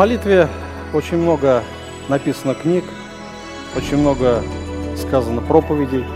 [0.00, 0.48] молитве
[0.94, 1.62] очень много
[2.08, 2.84] написано книг,
[3.76, 4.42] очень много
[4.96, 6.06] сказано проповедей.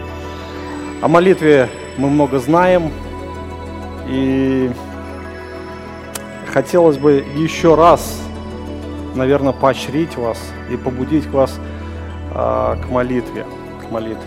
[1.02, 2.90] О молитве мы много знаем,
[4.08, 4.70] и
[6.50, 8.22] хотелось бы еще раз,
[9.14, 10.38] наверное, поощрить вас
[10.70, 11.54] и побудить вас
[12.34, 13.44] а, к молитве.
[13.86, 14.24] К молитве.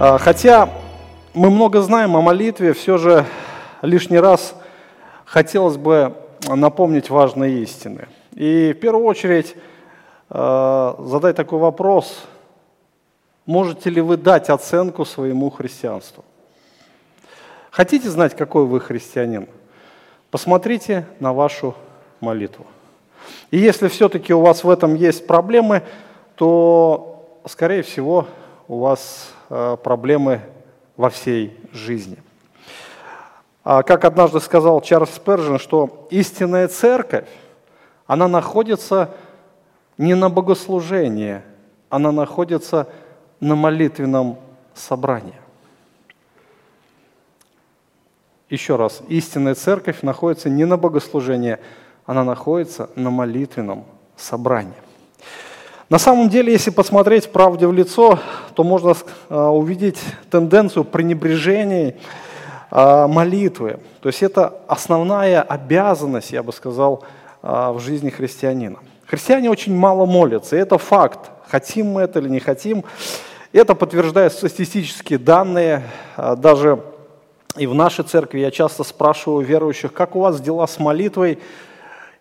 [0.00, 0.70] А, хотя
[1.34, 3.26] мы много знаем о молитве, все же
[3.80, 4.56] лишний раз
[5.24, 6.16] хотелось бы
[6.48, 8.08] напомнить важные истины.
[8.34, 9.54] И в первую очередь
[10.28, 12.24] э, задать такой вопрос,
[13.46, 16.24] можете ли вы дать оценку своему христианству?
[17.70, 19.48] Хотите знать, какой вы христианин?
[20.30, 21.74] Посмотрите на вашу
[22.20, 22.66] молитву.
[23.52, 25.82] И если все-таки у вас в этом есть проблемы,
[26.34, 28.26] то, скорее всего,
[28.66, 30.40] у вас э, проблемы
[30.96, 32.16] во всей жизни.
[33.62, 37.28] А как однажды сказал Чарльз Спержин, что истинная церковь,
[38.06, 39.10] она находится
[39.98, 41.42] не на богослужении,
[41.88, 42.88] она находится
[43.40, 44.38] на молитвенном
[44.74, 45.34] собрании.
[48.50, 51.58] Еще раз, истинная церковь находится не на богослужении,
[52.06, 53.84] она находится на молитвенном
[54.16, 54.74] собрании.
[55.88, 58.18] На самом деле, если посмотреть правде в лицо,
[58.54, 58.94] то можно
[59.28, 59.98] а, увидеть
[60.30, 61.96] тенденцию пренебрежения
[62.70, 63.80] а, молитвы.
[64.00, 67.04] То есть это основная обязанность, я бы сказал,
[67.44, 68.78] в жизни христианина.
[69.06, 71.30] Христиане очень мало молятся, и это факт.
[71.48, 72.84] Хотим мы это или не хотим.
[73.52, 75.82] Это подтверждают статистические данные.
[76.16, 76.82] А, даже
[77.56, 81.38] и в нашей церкви я часто спрашиваю верующих, как у вас дела с молитвой.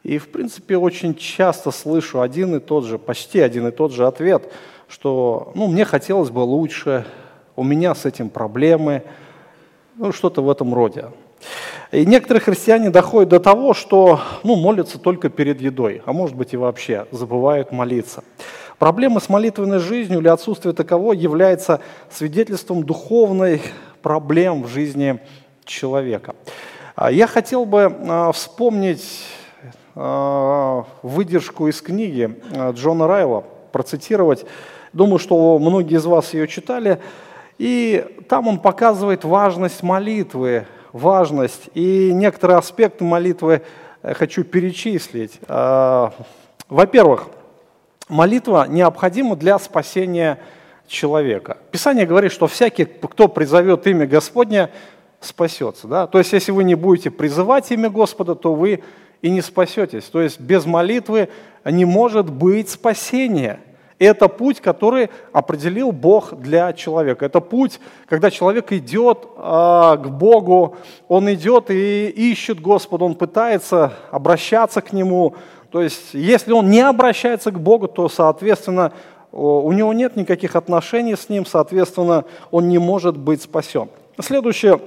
[0.03, 4.05] И, в принципе, очень часто слышу один и тот же, почти один и тот же
[4.05, 4.51] ответ,
[4.89, 7.05] что ну, мне хотелось бы лучше,
[7.55, 9.03] у меня с этим проблемы–
[9.95, 11.05] ну, что-то в этом роде.
[11.93, 16.51] И некоторые христиане доходят до того, что ну, молятся только перед едой, а может быть
[16.55, 18.23] и вообще забывают молиться.
[18.79, 23.61] Проблема с молитвенной жизнью или отсутствие таковой является свидетельством духовной
[24.01, 25.19] проблем в жизни
[25.65, 26.33] человека.
[26.95, 29.25] А я хотел бы а, вспомнить
[29.93, 34.47] а, выдержку из книги Джона Райла, процитировать.
[34.93, 36.99] Думаю, что многие из вас ее читали.
[37.59, 41.69] И там он показывает важность молитвы, важность.
[41.73, 43.63] И некоторые аспекты молитвы
[44.01, 45.39] хочу перечислить.
[45.47, 46.13] А,
[46.69, 47.27] во-первых,
[48.07, 50.39] молитва необходима для спасения
[50.87, 51.57] человека.
[51.71, 54.69] Писание говорит, что всякий, кто призовет имя Господня,
[55.19, 55.87] спасется.
[55.87, 56.07] Да?
[56.07, 58.83] То есть, если вы не будете призывать имя Господа, то вы
[59.21, 60.03] и не спасетесь.
[60.05, 61.29] То есть, без молитвы
[61.65, 63.59] не может быть спасения–
[64.03, 67.25] это путь, который определил Бог для человека.
[67.25, 70.75] Это путь, когда человек идет а, к Богу,
[71.07, 75.35] он идет и ищет Господа, он пытается обращаться к Нему.
[75.71, 78.91] То есть, если он не обращается к Богу, то, соответственно,
[79.31, 83.89] у него нет никаких отношений с Ним, соответственно, он не может быть спасен.
[84.19, 84.79] Следующее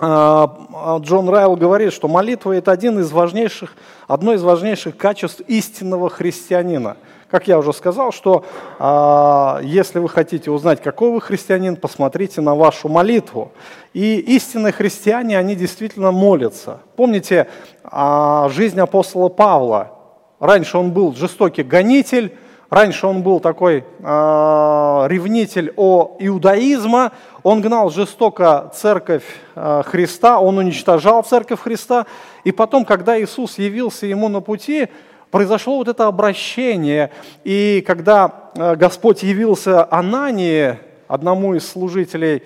[0.00, 3.74] а, Джон Райл говорит, что молитва– это один из важнейших,
[4.06, 6.96] одно из важнейших качеств истинного христианина–
[7.30, 8.44] как я уже сказал, что
[8.78, 13.52] э, если вы хотите узнать, какой вы христианин, посмотрите на вашу молитву.
[13.92, 16.80] И истинные христиане, они действительно молятся.
[16.96, 17.48] Помните
[17.84, 19.92] э, жизнь апостола Павла?
[20.40, 22.32] Раньше он был жестокий гонитель,
[22.70, 27.12] Раньше он был такой э, ревнитель о иудаизма,
[27.42, 29.24] он гнал жестоко церковь
[29.54, 32.04] э, Христа, он уничтожал церковь Христа.
[32.44, 34.88] И потом, когда Иисус явился ему на пути,
[35.30, 37.10] произошло вот это обращение.
[37.44, 42.42] И когда э, Господь явился Анании, одному из служителей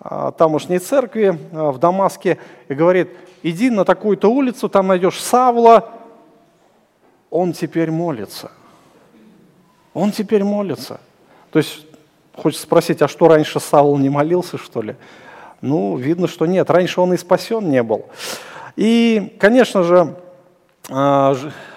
[0.00, 2.38] э, тамошней церкви э, в Дамаске,
[2.68, 3.10] и говорит,
[3.42, 5.90] иди на такую-то улицу, там найдешь Савла,
[7.30, 8.50] он теперь молится.
[9.94, 11.00] Он теперь молится.
[11.50, 11.86] То есть,
[12.34, 14.96] хочется спросить, а что раньше Савл не молился, что ли?
[15.62, 16.70] Ну, видно, что нет.
[16.70, 18.06] Раньше он и спасен не был.
[18.76, 20.14] И, конечно же,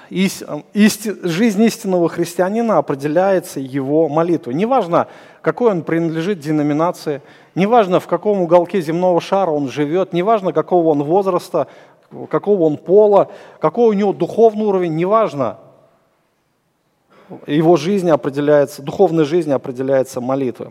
[0.09, 4.55] исти, жизнь истинного христианина определяется его молитвой.
[4.55, 5.07] Неважно,
[5.41, 7.21] какой он принадлежит деноминации,
[7.55, 11.67] неважно, в каком уголке земного шара он живет, неважно, какого он возраста,
[12.29, 13.29] какого он пола,
[13.59, 15.57] какой у него духовный уровень, неважно,
[17.45, 20.69] его жизнь определяется, духовная жизнь определяется молитвой.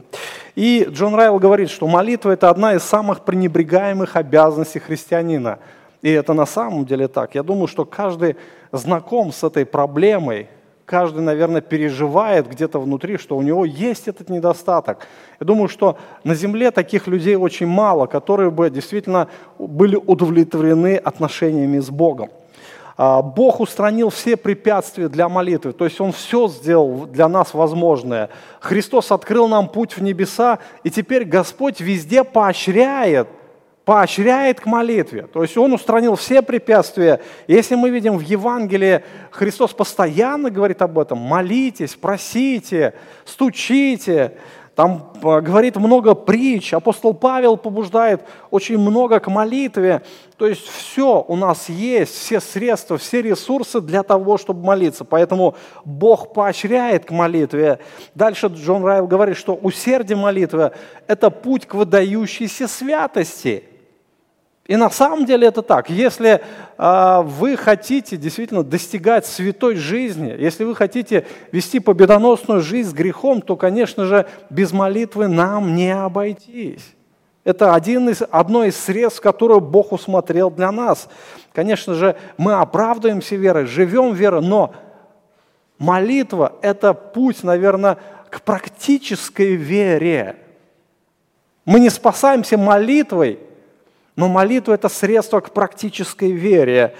[0.57, 5.61] И Джон Райл говорит, что молитва– это одна из самых пренебрегаемых обязанностей христианина–
[6.03, 7.35] и это на самом деле так.
[7.35, 8.37] Я думаю, что каждый
[8.73, 10.49] знаком с этой проблемой,
[10.85, 15.07] каждый, наверное, переживает где-то внутри, что у него есть этот недостаток.
[15.41, 19.29] Я думаю, что на Земле таких людей очень мало, которые бы действительно
[19.59, 22.31] были удовлетворены отношениями с Богом.
[22.97, 28.29] А, Бог устранил все препятствия для молитвы, то есть Он все сделал для нас возможное.
[28.61, 33.29] Христос открыл нам путь в небеса, и теперь Господь везде поощряет,
[33.89, 35.23] поощряет к молитве.
[35.33, 37.23] То есть Он устранил все препятствия.
[37.47, 41.17] Если мы видим в Евангелии, Христос постоянно говорит об этом.
[41.17, 42.93] Молитесь, просите,
[43.25, 44.35] стучите.
[44.75, 48.21] Там э, говорит много притч, апостол Павел побуждает
[48.51, 50.03] очень много к молитве.
[50.37, 55.07] То есть все у нас есть, все средства, все ресурсы для того, чтобы молиться.
[55.07, 55.55] Поэтому
[55.87, 57.79] Бог поощряет к молитве.
[58.15, 60.73] Дальше Джон Райл говорит, что усердие молитвы–
[61.07, 63.65] это путь к выдающейся святости–
[64.69, 65.89] и на самом деле это так.
[65.89, 66.43] Если
[66.77, 73.41] э, вы хотите действительно достигать святой жизни, если вы хотите вести победоносную жизнь с грехом,
[73.41, 76.85] то, конечно же, без молитвы нам не обойтись.
[77.45, 81.09] Это один из, одно из средств, которое Бог усмотрел для нас.
[81.55, 84.75] Конечно же, мы оправдываемся верой, живем верой, но
[85.79, 87.97] молитва– это путь, наверное,
[88.29, 90.37] к практической вере.
[91.65, 93.39] Мы не спасаемся молитвой–
[94.19, 96.93] но молитва– это средство к практической вере.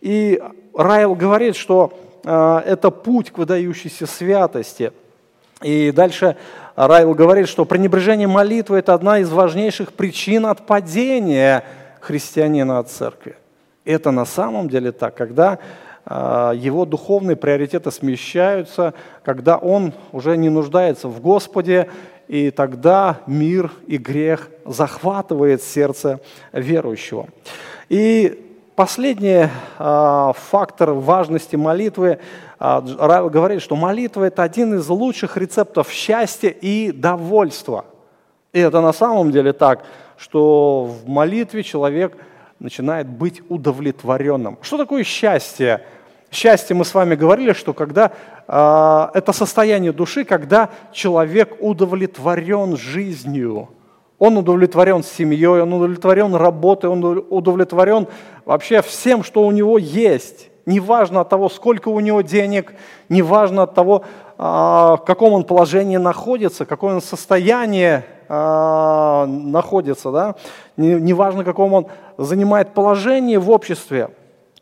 [0.00, 0.42] И
[0.74, 4.90] Райл говорит, что э, это путь к выдающейся святости.
[5.62, 6.36] И дальше
[6.74, 11.62] Райл говорит, что пренебрежение молитвы– это одна из важнейших причин отпадения
[12.00, 13.36] христианина от церкви.
[13.84, 15.60] Это на самом деле так, когда
[16.04, 18.92] э, его духовные приоритеты смещаются,
[19.22, 21.88] когда он уже не нуждается в Господе,
[22.28, 26.20] и тогда мир и грех захватывает сердце
[26.52, 27.28] верующего.
[27.88, 32.18] И последний э, фактор важности молитвы,
[32.58, 32.80] э,
[33.30, 37.84] говорит, что молитва– это один из лучших рецептов счастья и довольства.
[38.52, 39.84] И это на самом деле так,
[40.16, 42.16] что в молитве человек
[42.58, 44.58] начинает быть удовлетворенным.
[44.62, 45.82] Что такое счастье?
[46.30, 48.12] Счастье, мы с вами говорили, что когда
[48.48, 53.68] э, это состояние души, когда человек удовлетворен жизнью,
[54.18, 58.06] он удовлетворен семьей, он удовлетворен работой, он удовлетворен
[58.44, 60.50] вообще всем, что у него есть.
[60.64, 62.74] Неважно от того, сколько у него денег,
[63.08, 64.04] неважно от того,
[64.36, 70.34] а, в каком он положении находится, какое он состояние а, находится, да?
[70.76, 71.86] неважно, каком он
[72.18, 74.10] занимает положение в обществе.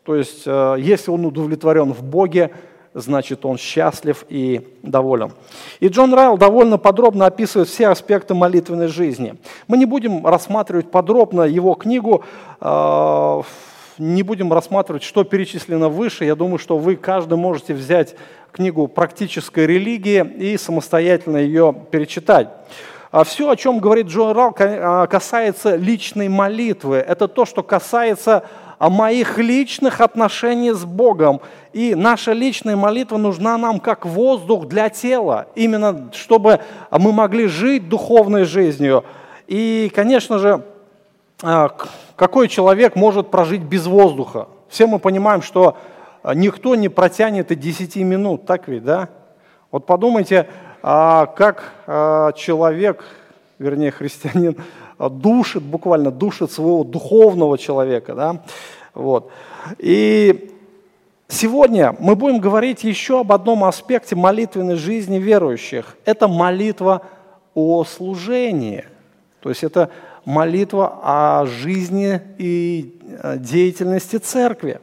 [0.05, 2.51] То есть, э, если он удовлетворен в Боге,
[2.93, 5.31] значит, он счастлив и доволен.
[5.79, 9.35] И Джон Райл довольно подробно описывает все аспекты молитвенной жизни.
[9.67, 12.23] Мы не будем рассматривать подробно его книгу,
[12.61, 13.41] э,
[13.97, 16.23] не будем рассматривать, что перечислено выше.
[16.23, 18.15] Я думаю, что вы каждый можете взять
[18.51, 22.49] книгу «Практическая религия» и самостоятельно ее перечитать.
[23.11, 26.97] А Все, о чем говорит Джон Райл, э, касается личной молитвы.
[26.97, 28.43] Это то, что касается
[28.79, 31.41] моих личных отношениях с Богом.
[31.73, 36.61] И наша личная молитва нужна нам как воздух для тела, именно чтобы
[36.91, 39.03] мы могли жить духовной жизнью.
[39.47, 40.63] И, конечно же,
[41.43, 41.69] а,
[42.15, 44.47] какой человек может прожить без воздуха?
[44.69, 45.77] Все мы понимаем, что
[46.33, 49.09] никто не протянет и 10 минут, так ведь, да?
[49.71, 50.47] Вот подумайте,
[50.81, 53.03] а, как а, человек,
[53.59, 54.55] вернее, христианин,
[54.99, 58.15] душит, буквально душит своего духовного человека.
[58.15, 58.43] Да?
[58.93, 59.29] Вот.
[59.77, 60.51] И
[61.27, 65.97] сегодня мы будем говорить еще об одном аспекте молитвенной жизни верующих.
[66.05, 67.01] Это молитва
[67.53, 68.85] о служении.
[69.41, 69.89] То есть это
[70.25, 74.79] молитва о жизни и э, деятельности церкви.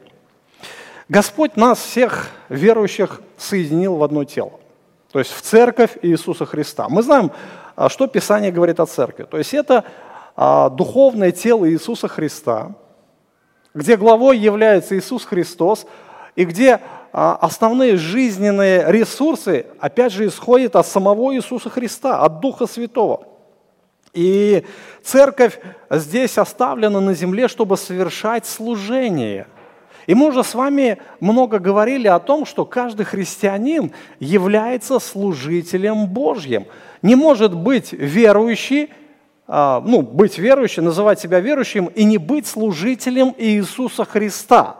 [1.09, 4.59] Господь нас всех верующих соединил в одно тело.
[5.11, 6.87] То есть в церковь Иисуса Христа.
[6.89, 7.33] Мы знаем, а,
[7.89, 9.23] что Писание говорит о церкви.
[9.23, 9.83] То есть это
[10.35, 12.73] а, духовное тело Иисуса Христа,
[13.73, 15.85] где главой является Иисус Христос,
[16.35, 16.79] и где
[17.11, 23.27] а, основные жизненные ресурсы, опять же, исходят от самого Иисуса Христа, от Духа Святого.
[24.13, 24.63] И
[25.03, 29.47] церковь здесь оставлена на земле, чтобы совершать служение.
[30.07, 36.65] И мы уже с вами много говорили о том, что каждый христианин является служителем Божьим.
[37.01, 38.89] Не может быть верующий
[39.45, 44.77] а, ну, быть верующим, называть себя верующим и не быть служителем Иисуса Христа.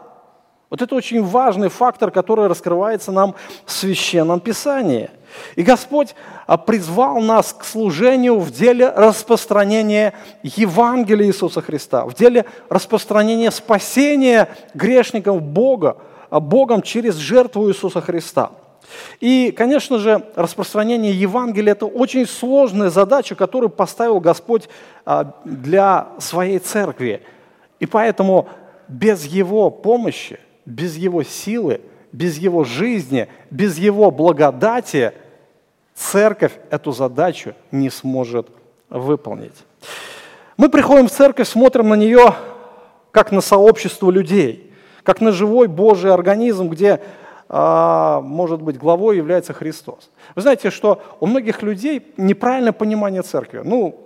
[0.70, 3.34] Вот это очень важный фактор, который раскрывается нам
[3.66, 5.10] в Священном Писании.
[5.56, 6.14] И Господь
[6.46, 14.48] а, призвал нас к служению в деле распространения Евангелия Иисуса Христа, в деле распространения спасения
[14.74, 15.98] грешников Бога,
[16.30, 18.52] а, Богом через жертву Иисуса Христа–
[19.20, 24.68] и, конечно же, распространение Евангелия– это очень сложная задача, которую поставил Господь
[25.04, 27.22] а, для своей церкви.
[27.80, 28.48] И поэтому
[28.88, 31.80] без Его помощи, без Его силы,
[32.12, 35.12] без Его жизни, без Его благодати
[35.94, 38.48] церковь эту задачу не сможет
[38.90, 39.64] выполнить.
[40.56, 42.34] Мы приходим в церковь, смотрим на нее
[43.10, 44.72] как на сообщество людей,
[45.02, 47.00] как на живой Божий организм, где,
[47.48, 50.10] а, может быть, главой является Христос.
[50.34, 53.62] Вы знаете, что у многих людей неправильное понимание церкви.
[53.64, 54.00] Ну,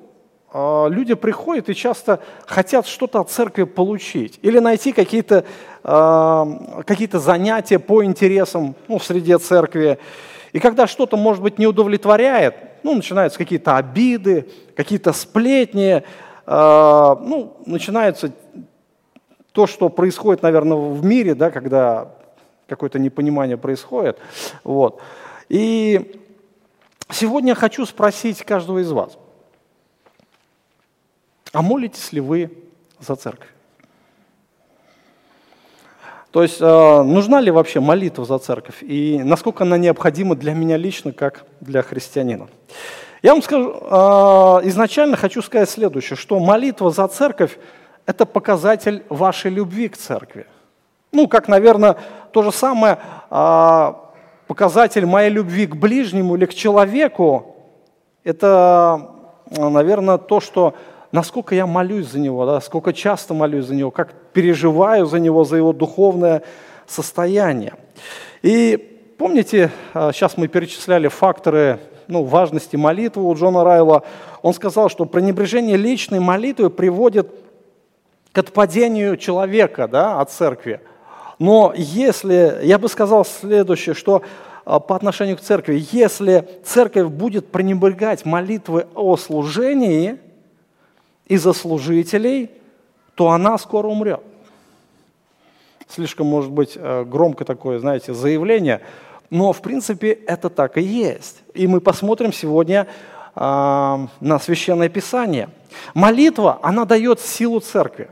[0.53, 5.45] а, люди приходят и часто хотят что-то от церкви получить или найти какие-то
[5.85, 9.99] а, какие занятия по интересам ну, в среде церкви.
[10.53, 17.57] И когда что-то, может быть, не удовлетворяет, ну, начинаются какие-то обиды, какие-то сплетни, э, ну,
[17.67, 18.33] начинается
[19.53, 22.15] то, что происходит, наверное, в мире, да, когда
[22.69, 24.19] какое-то непонимание происходит.
[24.63, 25.01] Вот.
[25.49, 26.21] И
[27.11, 29.19] сегодня я хочу спросить каждого из вас,
[31.53, 32.51] а молитесь ли вы
[33.01, 33.49] за церковь?
[36.39, 40.77] То есть э, нужна ли вообще молитва за церковь и насколько она необходима для меня
[40.77, 42.47] лично, как для христианина?
[43.23, 43.97] Я вам скажу, э,
[44.69, 47.59] изначально хочу сказать следующее, что молитва за церковь–
[48.07, 50.47] это показатель вашей любви к церкви.
[51.11, 51.97] Ну, как, наверное,
[52.31, 52.99] то же самое
[53.33, 53.93] э,
[54.47, 57.57] показатель моей любви к ближнему или к человеку–
[58.23, 59.11] это,
[59.57, 60.75] наверное, то, что
[61.13, 65.45] насколько я молюсь за него, да, сколько часто молюсь за него, как переживаю за него,
[65.45, 66.43] за его духовное
[66.87, 67.75] состояние.
[68.43, 74.03] И помните, сейчас а, мы перечисляли факторы ну, важности молитвы у Джона Райла.
[74.43, 77.31] Он сказал, что пренебрежение личной молитвы приводит
[78.33, 80.81] к отпадению человека да, от церкви.
[81.39, 84.23] Но если, я бы сказал следующее, что
[84.65, 90.19] а, по отношению к церкви, если церковь будет пренебрегать молитвы о служении
[91.29, 92.51] из-за служителей,
[93.15, 94.21] то она скоро умрет.
[95.89, 98.81] Слишком, может быть, э, громко такое, знаете, заявление,
[99.31, 101.43] но, в принципе, это так и есть.
[101.55, 102.87] И мы посмотрим сегодня
[103.35, 105.49] э, на Священное Писание.
[105.95, 108.09] Молитва, она дает силу церкви.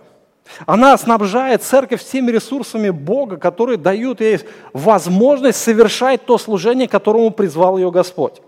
[0.65, 4.41] Она снабжает церковь теми ресурсами Бога, которые дают ей
[4.73, 8.41] возможность совершать то служение, которому призвал ее Господь.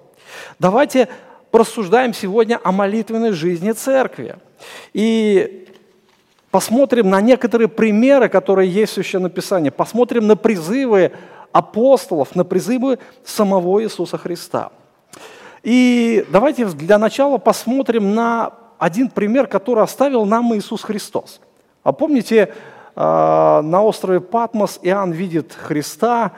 [0.58, 1.08] Давайте
[1.50, 4.37] порассуждаем сегодня о молитвенной жизни церкви.
[4.92, 5.66] И
[6.50, 9.70] посмотрим на некоторые примеры, которые есть в Священном Писании.
[9.70, 11.12] Посмотрим на призывы
[11.52, 14.70] апостолов, на призывы самого Иисуса Христа.
[15.62, 21.40] И давайте для начала посмотрим на один пример, который оставил нам Иисус Христос.
[21.82, 22.54] А помните,
[22.94, 26.32] а, на острове Патмос Иоанн видит Христа,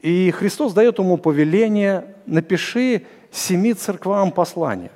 [0.00, 4.90] и Христос дает ему повеление, напиши семи церквам послание.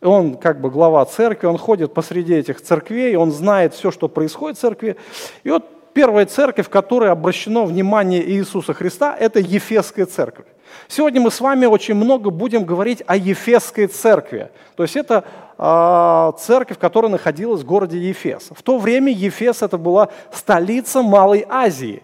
[0.00, 4.56] Он как бы глава церкви, он ходит посреди этих церквей, он знает все, что происходит
[4.56, 4.96] в церкви.
[5.42, 10.46] И вот первая церковь, в которой обращено внимание Иисуса Христа, это Ефесская церковь.
[10.86, 14.50] Сегодня мы с вами очень много будем говорить о Ефесской церкви.
[14.76, 15.24] То есть это
[15.58, 18.50] э, церковь, которая находилась в городе Ефес.
[18.50, 22.02] В то время Ефес это была столица Малой Азии.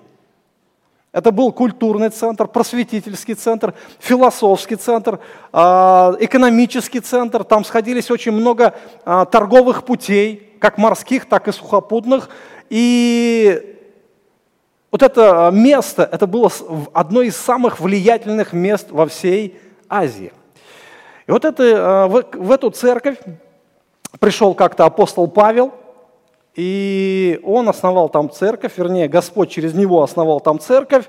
[1.14, 5.20] Это был культурный центр, просветительский центр, философский центр,
[5.52, 7.44] а, экономический центр.
[7.44, 12.28] Там сходились очень много а, торговых путей, как морских, так и сухопутных.
[12.68, 13.78] И
[14.90, 16.50] вот это место, это было
[16.92, 19.56] одно из самых влиятельных мест во всей
[19.88, 20.32] Азии.
[21.28, 23.18] И вот это, а, в эту церковь
[24.18, 25.74] пришел как-то апостол Павел–
[26.54, 31.06] и он основал там церковь, вернее, Господь через него основал там церковь.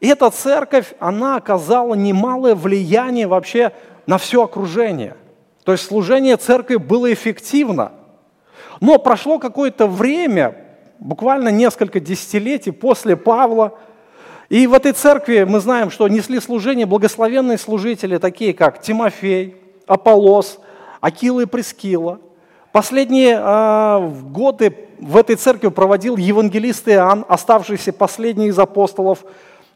[0.00, 3.72] И эта церковь, она оказала немалое влияние вообще
[4.06, 5.16] на все окружение.
[5.64, 7.92] То есть служение церкви было эффективно.
[8.80, 10.54] Но прошло какое-то время,
[10.98, 13.78] буквально несколько десятилетий после Павла,
[14.50, 19.56] и в этой церкви мы знаем, что несли служение благословенные служители, такие как Тимофей,
[19.86, 20.60] Аполос,
[21.00, 22.20] Акила и Прескила–
[22.76, 29.24] Последние э, годы в этой церкви проводил евангелист Иоанн, оставшийся последний из апостолов.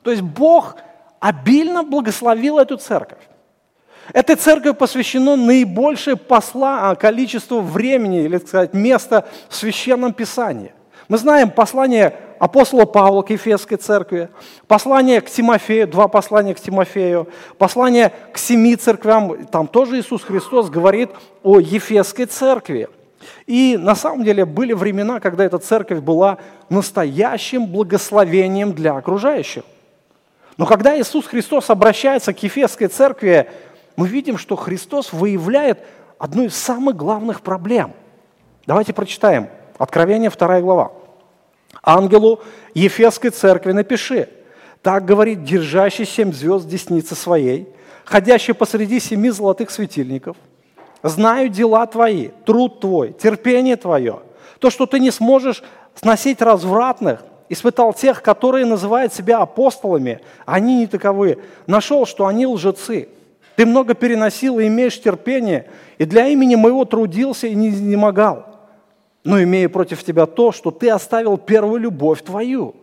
[0.02, 0.76] То есть Бог
[1.18, 3.22] обильно благословил эту церковь.
[4.12, 10.74] Этой церкви посвящено наибольшее посла, а, количество времени, или сказать, места в Священном Писании.
[11.08, 14.30] Мы знаем послание апостола Павла к Ефесской церкви,
[14.66, 17.28] послание к Тимофею, два послания к Тимофею,
[17.58, 21.10] послание к семи церквям, там тоже Иисус Христос говорит
[21.42, 22.88] о Ефесской церкви.
[23.46, 26.38] И на самом деле были времена, когда эта церковь была
[26.70, 29.64] настоящим благословением для окружающих.
[30.56, 33.50] Но когда Иисус Христос обращается к Ефесской церкви,
[33.96, 35.80] мы видим, что Христос выявляет
[36.18, 37.92] одну из самых главных проблем.
[38.66, 39.50] Давайте прочитаем.
[39.76, 40.92] Откровение 2 глава.
[41.82, 42.40] Ангелу
[42.74, 44.28] Ефесской церкви напиши.
[44.82, 47.68] Так говорит держащий семь звезд десницы своей,
[48.04, 50.36] ходящий посреди семи золотых светильников.
[51.02, 54.20] Знаю дела твои, труд твой, терпение твое,
[54.58, 55.62] то, что ты не сможешь
[55.94, 61.38] сносить развратных, испытал тех, которые называют себя апостолами, они не таковы.
[61.66, 63.08] Нашел, что они лжецы.
[63.56, 65.68] Ты много переносил и имеешь терпение,
[65.98, 68.49] и для имени моего трудился и не изнемогал
[69.24, 72.74] но имея против тебя то, что ты оставил первую любовь твою.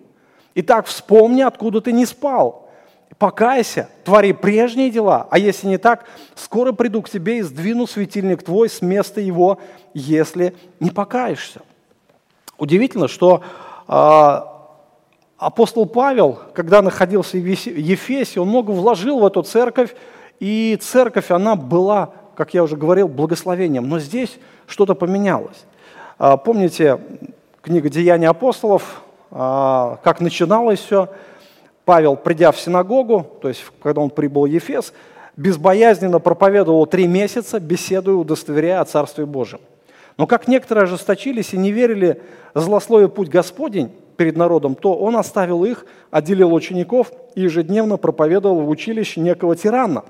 [0.56, 2.70] Итак, вспомни, откуда ты не спал.
[3.17, 8.44] Покайся, твори прежние дела, а если не так, скоро приду к тебе и сдвину светильник
[8.44, 9.60] твой с места его,
[9.94, 11.62] если не покаешься.
[12.60, 13.41] Удивительно, что
[13.88, 14.41] э,
[15.38, 19.96] апостол Павел, когда находился в Ефесе, он много вложил в эту церковь,
[20.39, 23.89] и церковь, она была, как я уже говорил, благословением.
[23.89, 25.65] Но здесь что-то поменялось.
[26.19, 27.00] А, помните
[27.62, 31.09] книга «Деяния апостолов», а, как начиналось все.
[31.86, 34.93] Павел, придя в синагогу, то есть когда он прибыл в Ефес,
[35.38, 39.59] безбоязненно проповедовал три месяца, беседуя, удостоверяя о Царстве Божьем.
[40.17, 42.19] Но как некоторые ожесточились и не верили
[42.55, 48.69] злословие путь Господень перед народом, то он оставил их, отделил учеников и ежедневно проповедовал в
[48.69, 50.03] училище некого тирана.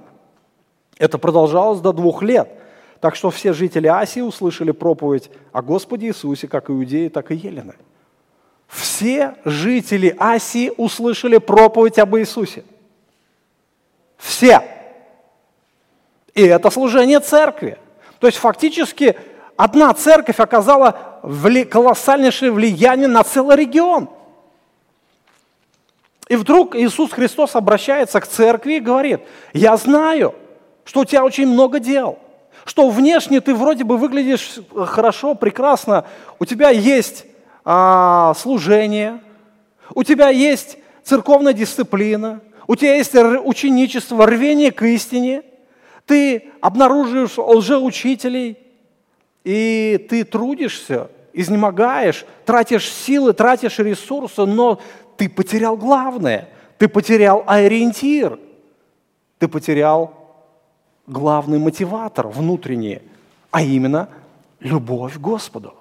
[0.97, 2.49] Это продолжалось до двух лет–
[2.99, 7.75] так что все жители Асии услышали проповедь о Господе Иисусе, как иудеи, так и елены.
[8.67, 12.63] Все жители Асии услышали проповедь об Иисусе.
[14.17, 14.61] Все.
[16.33, 17.77] И это служение церкви.
[18.19, 19.15] То есть фактически
[19.55, 21.21] одна церковь оказала
[21.69, 24.09] колоссальнейшее влияние на целый регион.
[26.27, 29.21] И вдруг Иисус Христос обращается к церкви и говорит,
[29.53, 30.35] я знаю,
[30.83, 32.17] что у тебя очень много дел–
[32.67, 36.05] что внешне ты вроде бы выглядишь хорошо, прекрасно,
[36.37, 37.25] у тебя есть
[37.63, 39.21] а, служение,
[39.95, 45.43] у тебя есть церковная дисциплина, у тебя есть ученичество, рвение к истине,
[46.05, 48.57] ты обнаруживаешь лжеучителей,
[49.45, 54.81] и ты трудишься, изнемогаешь, тратишь силы, тратишь ресурсы, но
[55.15, 58.37] ты потерял главное, ты потерял ориентир,
[59.39, 60.16] ты потерял
[61.07, 63.01] главный мотиватор внутренний,
[63.51, 64.09] а именно
[64.59, 65.73] любовь к Господу.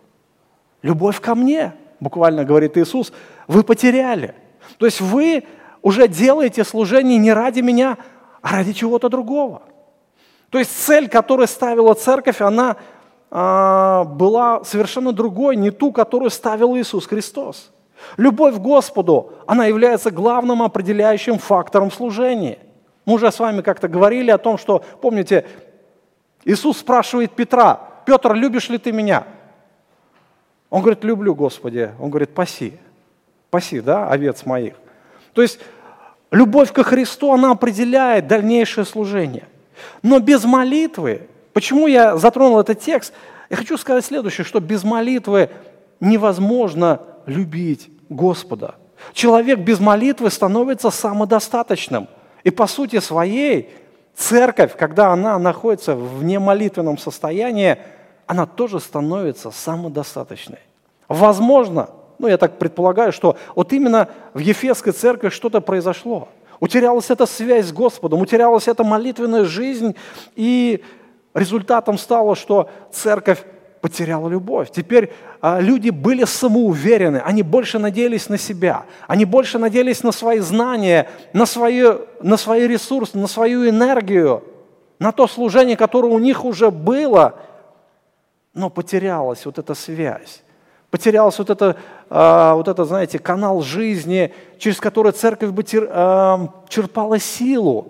[0.82, 3.12] Любовь ко мне, буквально говорит Иисус,
[3.48, 4.34] вы потеряли.
[4.78, 5.44] То есть вы
[5.82, 7.98] уже делаете служение не ради меня,
[8.40, 9.62] а ради чего-то другого.
[10.50, 12.76] То есть цель, которую ставила церковь, она
[13.30, 17.72] а, была совершенно другой, не ту, которую ставил Иисус Христос.
[18.16, 22.58] Любовь к Господу, она является главным определяющим фактором служения.
[23.06, 25.46] Мы уже с вами как-то говорили о том, что, помните,
[26.44, 29.24] Иисус спрашивает Петра, Петр, любишь ли ты меня?
[30.68, 31.90] Он говорит, люблю, Господи.
[31.98, 32.74] Он говорит, паси.
[33.50, 34.74] Паси, да, овец моих.
[35.32, 35.60] То есть
[36.30, 39.48] любовь ко Христу, она определяет дальнейшее служение.
[40.02, 43.12] Но без молитвы, почему я затронул этот текст,
[43.50, 45.50] я хочу сказать следующее, что без молитвы
[46.00, 48.74] невозможно любить Господа.
[49.12, 52.08] Человек без молитвы становится самодостаточным.
[52.46, 53.70] И по сути своей
[54.14, 57.76] церковь, когда она находится в немолитвенном состоянии,
[58.28, 60.60] она тоже становится самодостаточной.
[61.08, 66.28] Возможно, ну я так предполагаю, что вот именно в Ефесской церкви что-то произошло.
[66.60, 69.96] Утерялась эта связь с Господом, утерялась эта молитвенная жизнь,
[70.36, 70.84] и
[71.34, 73.42] результатом стало, что церковь
[73.80, 74.70] потеряла любовь.
[74.70, 80.40] Теперь а, люди были самоуверены, они больше надеялись на себя, они больше надеялись на свои
[80.40, 84.42] знания, на, свою, на свои ресурсы, на свою энергию,
[84.98, 87.38] на то служение, которое у них уже было,
[88.54, 90.42] но потерялась вот эта связь.
[90.90, 91.76] Потерялся вот это,
[92.08, 97.88] э, вот это, знаете, канал жизни, через который церковь бы тер, э, черпала силу,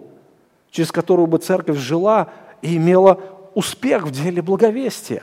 [0.70, 2.28] через которую бы церковь жила
[2.62, 3.20] и имела
[3.54, 5.22] успех в деле благовестия.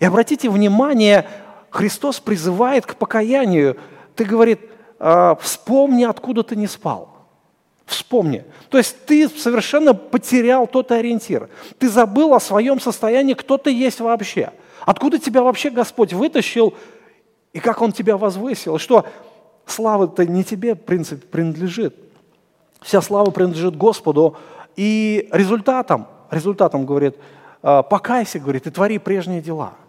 [0.00, 1.28] И обратите внимание,
[1.68, 3.76] Христос призывает к покаянию.
[4.16, 4.60] Ты говорит,
[4.98, 7.10] «А, вспомни, откуда ты не спал.
[7.84, 8.44] Вспомни.
[8.70, 11.50] То есть ты совершенно потерял тот ориентир.
[11.78, 14.52] Ты забыл о своем состоянии, кто ты есть вообще.
[14.86, 16.74] Откуда тебя вообще Господь вытащил
[17.52, 18.78] и как Он тебя возвысил.
[18.78, 19.06] Что
[19.66, 21.94] слава-то не тебе, в принципе, принадлежит.
[22.80, 24.38] Вся слава принадлежит Господу.
[24.76, 27.16] И результатом, результатом, говорит,
[27.62, 29.74] «А, покайся, говорит, и твори прежние дела–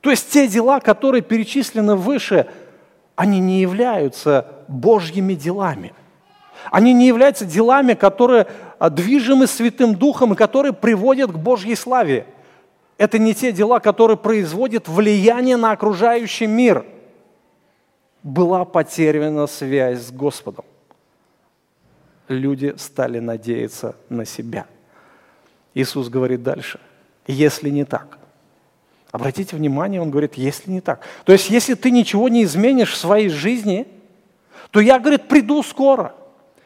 [0.00, 2.46] то есть те дела, которые перечислены выше,
[3.16, 5.92] они не являются Божьими делами.
[6.70, 8.46] Они не являются делами, которые
[8.78, 12.26] а, движимы Святым Духом и которые приводят к Божьей славе.
[12.96, 16.84] Это не те дела, которые производят влияние на окружающий мир.
[18.22, 20.66] была потеряна связь с Господом.
[22.28, 24.66] Люди стали надеяться на себя.
[25.74, 26.78] Иисус говорит дальше,
[27.26, 28.19] если не так.
[29.12, 31.00] Обратите внимание, он говорит, если не так.
[31.24, 33.88] То есть, если ты ничего не изменишь в своей жизни,
[34.70, 36.14] то я, говорит, приду скоро.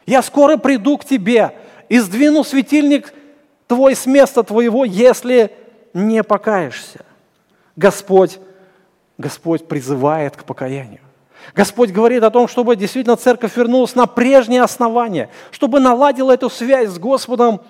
[0.06, 1.56] Я скоро приду к тебе
[1.88, 3.14] и сдвину светильник
[3.66, 5.52] твой с места твоего, если
[5.94, 7.04] не покаешься.
[7.76, 8.38] Господь,
[9.16, 11.00] Господь призывает к покаянию.
[11.54, 16.90] Господь говорит о том, чтобы действительно церковь вернулась на прежние основания, чтобы наладила эту связь
[16.90, 17.60] с Господом.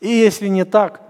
[0.00, 1.00] И если не так,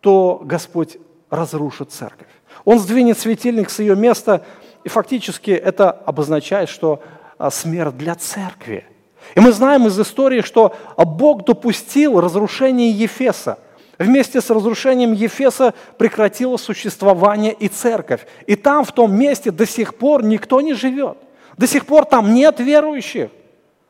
[0.00, 0.98] то Господь
[1.36, 2.28] разрушит церковь.
[2.64, 4.44] Он сдвинет светильник с ее места,
[4.84, 7.02] и фактически это обозначает, что
[7.38, 8.86] а, смерть для церкви.
[9.34, 13.58] И мы знаем из истории, что Бог допустил разрушение Ефеса.
[13.98, 18.26] Вместе с разрушением Ефеса прекратило существование и церковь.
[18.46, 21.16] И там, в том месте, до сих пор никто не живет.
[21.56, 23.30] До сих пор там нет верующих.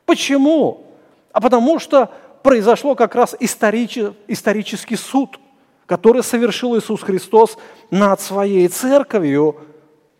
[0.05, 0.85] Почему?
[1.31, 2.11] А потому что
[2.43, 5.39] произошло как раз исторический суд,
[5.85, 7.57] который совершил Иисус Христос
[7.91, 9.57] над своей церковью.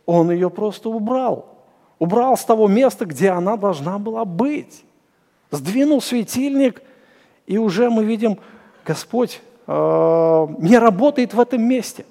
[0.05, 1.47] Он ее просто убрал.
[1.99, 4.83] Убрал с того места, где она должна была быть.
[5.51, 6.81] Сдвинул светильник,
[7.47, 8.39] и уже мы видим,
[8.85, 12.05] Господь Э, не работает в этом месте.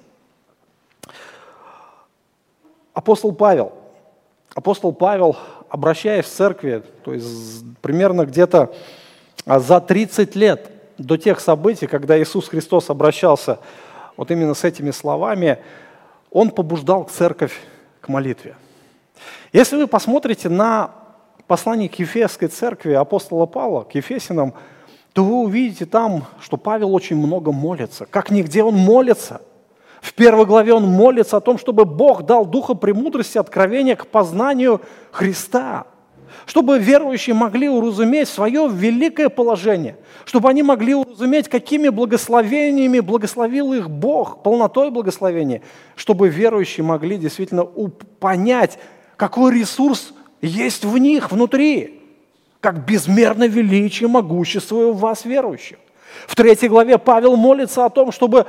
[2.93, 3.73] Апостол Павел,
[4.53, 5.35] апостол Павел,
[5.69, 8.73] обращаясь в церкви, то есть примерно где-то
[9.45, 13.59] а, за 30 лет до тех событий, когда Иисус Христос обращался
[14.17, 15.59] вот именно с этими словами,
[16.31, 17.59] он побуждал церковь
[18.01, 18.55] к молитве.
[19.53, 20.91] Если вы посмотрите на
[21.47, 24.53] послание к Ефесской церкви апостола Павла, к Ефесинам–
[25.15, 28.05] то вы увидите там, что Павел очень много молится.
[28.05, 29.41] Как нигде он молится.
[30.01, 34.81] В первой главе он молится о том, чтобы Бог дал духа премудрости, откровения к познанию
[35.11, 35.87] Христа.
[36.45, 39.97] Чтобы верующие могли уразуметь свое великое положение.
[40.25, 45.61] Чтобы они могли уразуметь, какими благословениями благословил их Бог, полнотой благословения.
[45.95, 48.77] Чтобы верующие могли действительно понять,
[49.17, 52.01] какой ресурс есть в них внутри
[52.65, 55.77] как безмерно величие могущество в вас верующих.
[56.25, 58.47] В третьей главе Павел молится о том, чтобы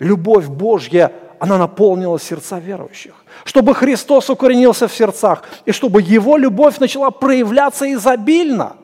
[0.00, 1.12] любовь Божья,
[1.44, 7.92] она наполнила сердца верующих, чтобы Христос укоренился в сердцах, и чтобы Его любовь начала проявляться
[7.92, 8.76] изобильно.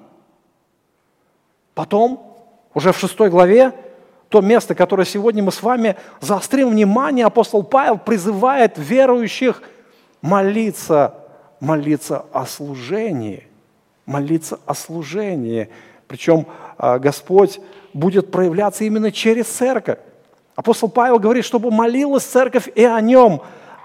[1.75, 2.37] Потом,
[2.75, 3.73] уже в шестой главе,
[4.29, 9.63] то место, которое сегодня мы с вами заострим внимание, апостол Павел призывает верующих
[10.23, 11.15] молиться,
[11.61, 13.51] молиться о служении
[14.11, 15.69] молиться о служении.
[16.09, 16.47] Причем
[16.77, 17.61] а, Господь
[17.95, 19.99] будет проявляться именно через церковь.
[20.61, 23.41] Апостол Павел говорит, чтобы молилась церковь и о нем.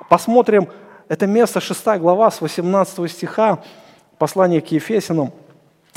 [0.10, 0.68] Посмотрим
[1.08, 3.60] это место, 6 глава, с 18 стиха,
[4.18, 5.32] послание к Ефесинам.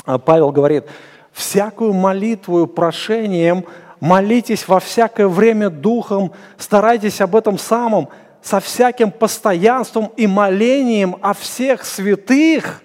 [0.05, 0.85] А, Павел говорит,
[1.33, 3.65] «Всякую молитву прошением
[3.99, 8.07] молитесь во всякое время духом, старайтесь об этом самом,
[8.41, 12.81] со всяким постоянством и молением о всех святых»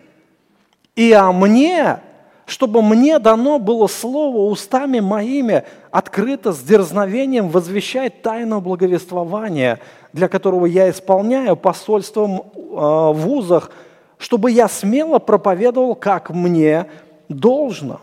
[0.97, 2.01] и о мне,
[2.47, 9.81] чтобы мне дано было слово устами моими открыто с дерзновением возвещать тайну благовествования,
[10.13, 13.71] для которого я исполняю посольством э, в вузах,
[14.19, 16.87] чтобы я смело проповедовал, как мне
[17.29, 18.01] должно.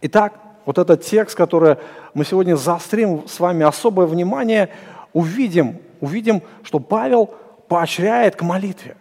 [0.00, 1.76] Итак, вот этот текст, который
[2.14, 4.70] мы сегодня заострим с вами особое внимание,
[5.12, 7.30] увидим, увидим, что Павел
[7.68, 8.96] поощряет к молитве.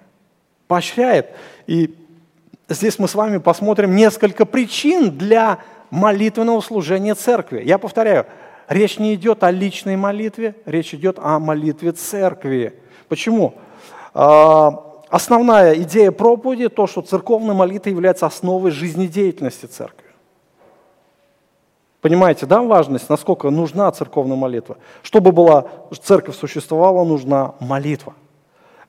[0.68, 1.28] Поощряет.
[1.68, 1.94] И
[2.70, 7.62] здесь мы с вами посмотрим несколько причин для молитвенного служения церкви.
[7.64, 8.26] Я повторяю,
[8.68, 12.80] речь не идет о личной молитве, речь идет о молитве церкви.
[13.10, 13.56] Почему?
[14.14, 20.04] А, основная идея проповеди– то, что церковная молитва является основой жизнедеятельности церкви.
[22.02, 24.78] Понимаете, да, важность, насколько нужна церковная молитва?
[25.04, 25.68] Чтобы была
[26.02, 28.14] церковь существовала, нужна молитва.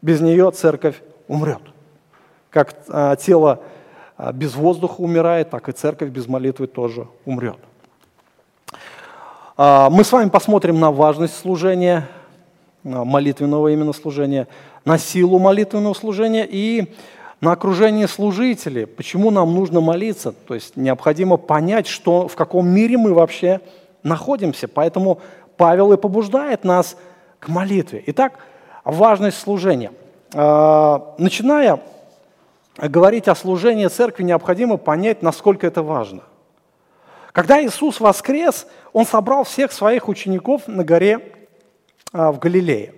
[0.03, 1.63] Без нее церковь умрет.
[2.55, 3.59] Как а, тело
[4.17, 7.57] а, без воздуха умирает, так и церковь без молитвы тоже умрет.
[9.57, 12.07] А, мы с вами посмотрим на важность служения,
[12.85, 14.47] молитвенного именно служения,
[14.85, 16.95] на силу молитвенного служения и
[17.41, 18.87] на окружение служителей.
[18.87, 20.31] Почему нам нужно молиться?
[20.31, 23.63] То есть необходимо понять, что, в каком мире мы вообще
[24.05, 24.69] находимся.
[24.69, 25.19] Поэтому
[25.57, 26.97] Павел и побуждает нас
[27.41, 28.05] к молитве.
[28.07, 28.39] Итак,
[28.85, 29.91] важность служения.
[30.33, 31.81] Начиная
[32.79, 36.23] говорить о служении церкви, необходимо понять, насколько это важно.
[37.33, 41.33] Когда Иисус воскрес, Он собрал всех своих учеников на горе
[42.13, 42.95] а, в Галилее.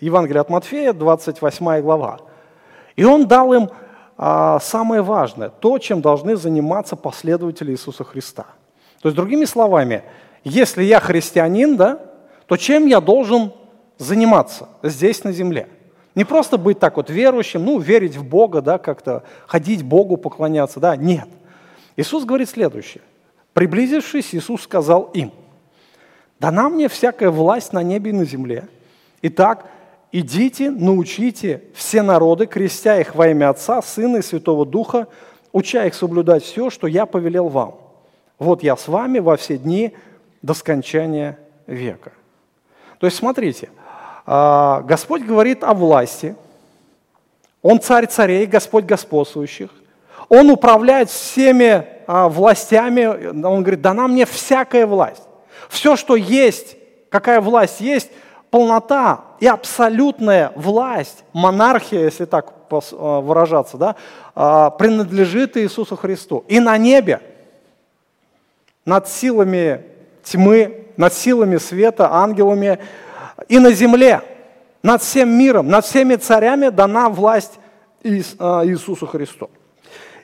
[0.00, 2.20] Евангелие от Матфея, 28 глава.
[2.94, 3.70] И он дал им
[4.16, 8.46] а, самое важное, то, чем должны заниматься последователи Иисуса Христа.
[9.02, 10.02] То есть, другими словами,
[10.44, 12.00] если я христианин, да,
[12.46, 13.52] то чем я должен
[13.98, 15.68] заниматься здесь на земле?
[16.16, 20.80] Не просто быть так вот верующим, ну, верить в Бога, да, как-то ходить Богу, поклоняться,
[20.80, 21.28] да, нет.
[21.94, 23.02] Иисус говорит следующее.
[23.52, 25.30] Приблизившись, Иисус сказал им,
[26.40, 28.66] «Дана мне всякая власть на небе и на земле.
[29.20, 29.66] Итак,
[30.10, 35.08] идите, научите все народы, крестя их во имя Отца, Сына и Святого Духа,
[35.52, 37.76] уча их соблюдать все, что я повелел вам.
[38.38, 39.92] Вот я с вами во все дни
[40.40, 42.12] до скончания века».
[43.00, 43.68] То есть, смотрите–
[44.26, 46.34] Господь говорит о власти.
[47.62, 49.70] Он царь царей, Господь господствующих.
[50.28, 53.06] Он управляет всеми а, властями.
[53.06, 55.22] Он говорит, дана мне всякая власть.
[55.68, 56.76] Все, что есть,
[57.10, 58.10] какая власть есть,
[58.50, 66.44] полнота и абсолютная власть, монархия, если так а, выражаться, да, принадлежит Иисусу Христу.
[66.48, 67.20] И на небе,
[68.84, 69.84] над силами
[70.24, 72.78] тьмы, над силами света, ангелами,
[73.48, 74.22] и на земле,
[74.82, 77.58] над всем миром, над всеми царями дана власть
[78.04, 79.50] а, Иисусу Христу.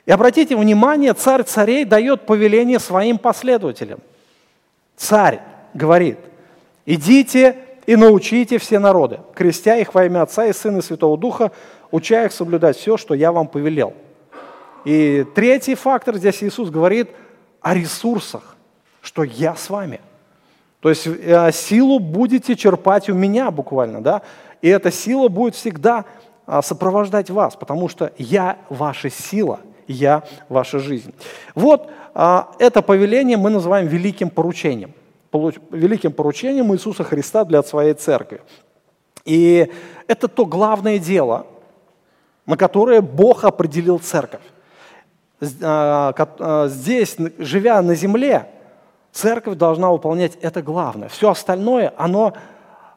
[0.05, 3.99] И обратите внимание, царь царей дает повеление своим последователям.
[4.97, 5.41] Царь
[5.73, 6.17] говорит,
[6.85, 11.51] идите и научите все народы, крестя их во имя Отца и Сына и Святого Духа,
[11.91, 13.93] уча их соблюдать все, что я вам повелел.
[14.85, 17.09] И третий фактор, здесь Иисус говорит
[17.61, 18.55] о ресурсах,
[19.01, 20.01] что я с вами–
[20.83, 24.21] то есть э, силу будете черпать у меня буквально, да?
[24.61, 26.03] И эта сила будет всегда
[26.45, 31.13] а, сопровождать вас, потому что я ваша сила, я ваша жизнь.
[31.55, 34.93] Вот а, это повеление мы называем великим поручением.
[35.71, 38.41] Великим поручением Иисуса Христа для своей церкви.
[39.23, 39.71] И
[40.09, 41.47] это то главное дело,
[42.45, 44.41] на которое Бог определил церковь.
[45.61, 48.49] А, здесь, живя на земле,
[49.13, 51.07] Церковь должна выполнять это главное.
[51.07, 52.33] Все остальное, оно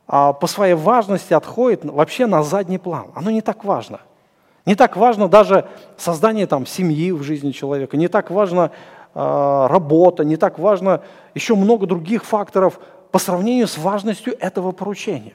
[0.07, 3.09] а, по своей важности отходит вообще на задний план.
[3.15, 4.01] Оно не так важно.
[4.65, 8.73] Не так важно даже создание там, семьи в жизни человека, не так важно
[9.15, 11.03] э, работа, не так важно
[11.35, 12.81] еще много других факторов
[13.13, 15.35] по сравнению с важностью этого поручения.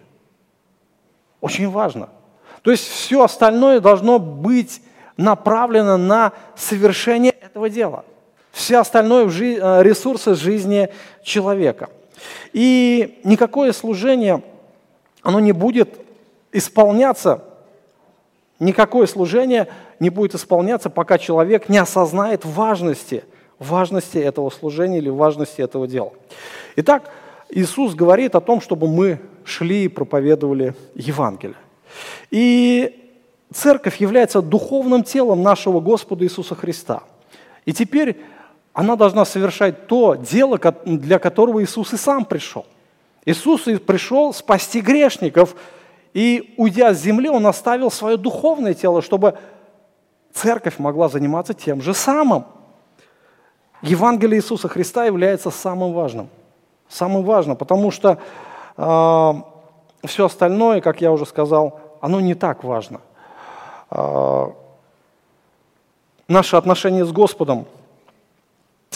[1.40, 2.10] Очень важно.
[2.62, 4.82] То есть все остальное должно быть
[5.16, 8.04] направлено на совершение этого дела
[8.52, 10.90] все остальное э, ресурсы жизни
[11.24, 11.90] человека.
[12.54, 14.44] И никакое служение,
[15.22, 16.00] оно не будет
[16.52, 17.44] исполняться,
[18.60, 19.68] никакое служение
[20.00, 23.24] не будет исполняться, пока человек не осознает важности,
[23.60, 26.12] важности этого служения или важности этого дела.
[26.76, 27.10] Итак,
[27.50, 31.58] Иисус говорит о том, чтобы мы шли и проповедовали Евангелие.
[32.30, 32.98] И
[33.54, 37.04] церковь является духовным телом нашего Господа Иисуса Христа.
[37.66, 38.18] И теперь
[38.74, 42.66] она должна совершать то дело, для которого Иисус и сам пришел.
[43.26, 45.56] Иисус пришел спасти грешников,
[46.14, 49.38] и, уйдя с земли, Он оставил свое духовное тело, чтобы
[50.34, 52.46] церковь могла заниматься тем же самым.
[53.82, 56.30] Евангелие Иисуса Христа является самым важным.
[56.90, 58.18] Самым важным, потому что
[58.78, 59.34] э,
[60.06, 63.00] все остальное, как я уже сказал, оно не так важно.
[63.90, 64.50] Э,
[66.28, 67.81] наши отношения с Господом– а,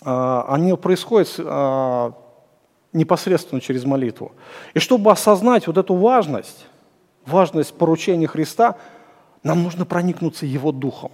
[0.05, 2.13] они происходят а,
[2.93, 4.33] непосредственно через молитву.
[4.75, 6.67] И чтобы осознать вот эту важность,
[7.25, 8.75] важность поручения Христа,
[9.41, 11.11] нам нужно проникнуться Его Духом.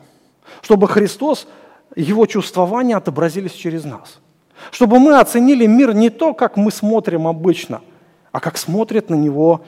[0.61, 1.47] Чтобы Христос,
[1.95, 4.19] Его чувствования отобразились через нас.
[4.71, 7.81] Чтобы мы оценили мир не то, как мы смотрим обычно,
[8.33, 9.61] а как смотрит на Него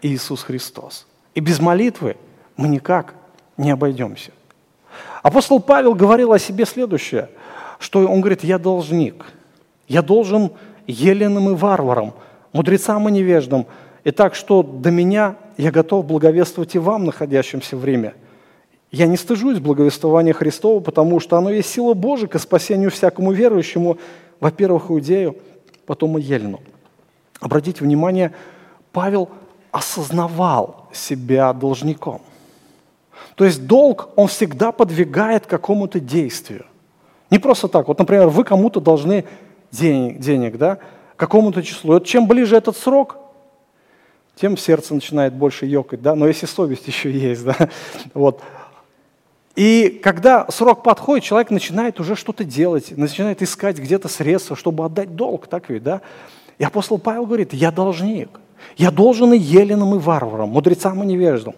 [0.00, 1.06] Иисус Христос.
[1.34, 2.16] И без молитвы
[2.56, 3.14] мы никак
[3.58, 4.32] не обойдемся.
[5.22, 7.28] Апостол Павел говорил о себе следующее–
[7.82, 9.26] что он говорит, я должник,
[9.88, 10.52] я должен
[10.86, 12.14] еленным и варварам,
[12.52, 13.66] мудрецам и невеждам,
[14.04, 18.14] и так что до меня я готов благовествовать и вам, находящимся в Риме.
[18.90, 23.98] Я не стыжусь благовествования Христова, потому что оно есть сила Божия к спасению всякому верующему,
[24.38, 25.36] во-первых, иудею,
[25.86, 26.60] потом и елену.
[27.40, 28.32] Обратите внимание,
[28.92, 29.30] Павел
[29.70, 32.20] осознавал себя должником.
[33.34, 36.66] То есть долг, он всегда подвигает к какому-то действию.
[37.32, 37.88] Не просто так.
[37.88, 39.24] Вот, например, вы кому-то должны
[39.70, 40.78] денег, денег да,
[41.16, 41.92] какому-то числу.
[41.92, 43.16] И вот чем ближе этот срок,
[44.36, 47.56] тем сердце начинает больше ёкать, да, но если совесть еще есть, да,
[48.12, 48.42] вот.
[49.56, 55.16] И когда срок подходит, человек начинает уже что-то делать, начинает искать где-то средства, чтобы отдать
[55.16, 56.02] долг, так ведь, да.
[56.58, 58.28] И апостол Павел говорит, я должник,
[58.76, 61.54] я должен и еленам, и варварам, мудрецам и невеждам.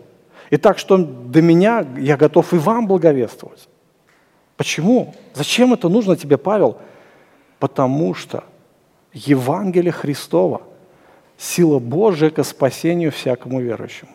[0.51, 3.69] И так что до меня я готов и вам благовествовать.
[4.57, 5.14] Почему?
[5.35, 6.79] Зачем это нужно тебе, Павел?
[7.59, 8.45] Потому что
[9.12, 10.62] Евангелие Христова–
[11.37, 14.12] сила Божия к спасению всякому верующему.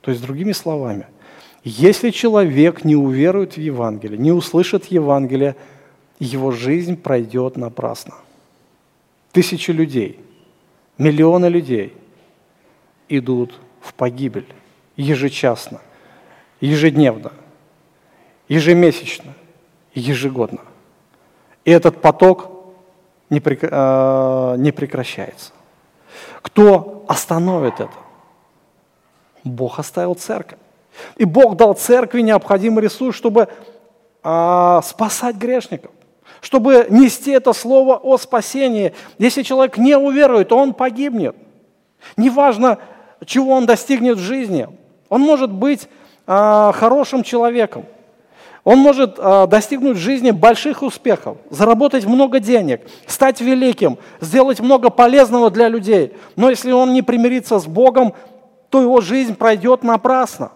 [0.00, 1.06] То есть, другими словами,
[1.64, 5.56] если человек не уверует в Евангелие, не услышит Евангелие,
[6.18, 8.14] его жизнь пройдет напрасно.
[9.32, 10.18] Тысячи людей,
[10.98, 11.94] миллионы людей
[13.08, 14.46] идут в погибель
[14.96, 15.80] ежечасно,
[16.60, 17.32] ежедневно,
[18.48, 19.34] ежемесячно,
[19.94, 20.60] ежегодно.
[21.64, 22.50] И этот поток
[23.30, 25.52] не, э, не прекращается.
[26.42, 27.92] Кто остановит это?
[29.44, 30.58] Бог оставил церковь.
[31.16, 33.48] И Бог дал церкви необходимый ресурс, чтобы
[34.22, 35.90] а, спасать грешников,
[36.40, 38.92] чтобы нести это слово о спасении.
[39.18, 41.34] Если человек не уверует, то он погибнет.
[42.16, 42.78] Неважно,
[43.24, 44.68] чего он достигнет в жизни.
[45.08, 45.88] Он может быть
[46.26, 47.86] а, хорошим человеком.
[48.64, 54.88] Он может а, достигнуть в жизни больших успехов, заработать много денег, стать великим, сделать много
[54.88, 56.12] полезного для людей.
[56.36, 58.14] Но если он не примирится с Богом,
[58.70, 60.52] то его жизнь пройдет напрасно.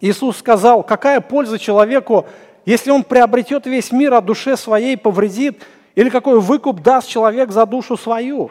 [0.00, 2.26] Иисус сказал, какая польза человеку,
[2.66, 5.62] если он приобретет весь мир, а душе своей повредит,
[5.94, 8.50] или какой выкуп даст человек за душу свою.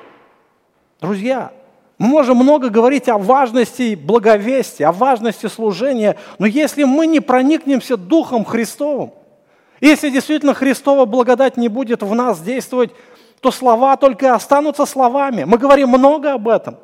[1.01, 1.51] Друзья,
[2.01, 7.95] мы можем много говорить о важности благовестия, о важности служения, но если мы не проникнемся
[7.95, 9.11] Духом Христовым,
[9.81, 12.89] если действительно Христова благодать не будет в нас действовать,
[13.39, 15.43] то слова только останутся словами.
[15.43, 16.77] Мы говорим много об этом,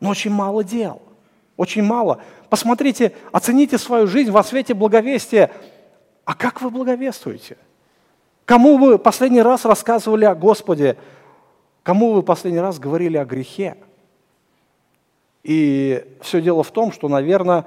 [0.00, 1.02] но очень мало дел,
[1.58, 2.22] очень мало.
[2.48, 5.50] Посмотрите, оцените свою жизнь во свете благовестия.
[6.24, 7.58] А как вы благовествуете?
[8.46, 10.96] Кому вы последний раз рассказывали о Господе?
[11.82, 13.76] Кому вы последний раз говорили о грехе?
[15.42, 17.64] И все дело в том, что, наверное,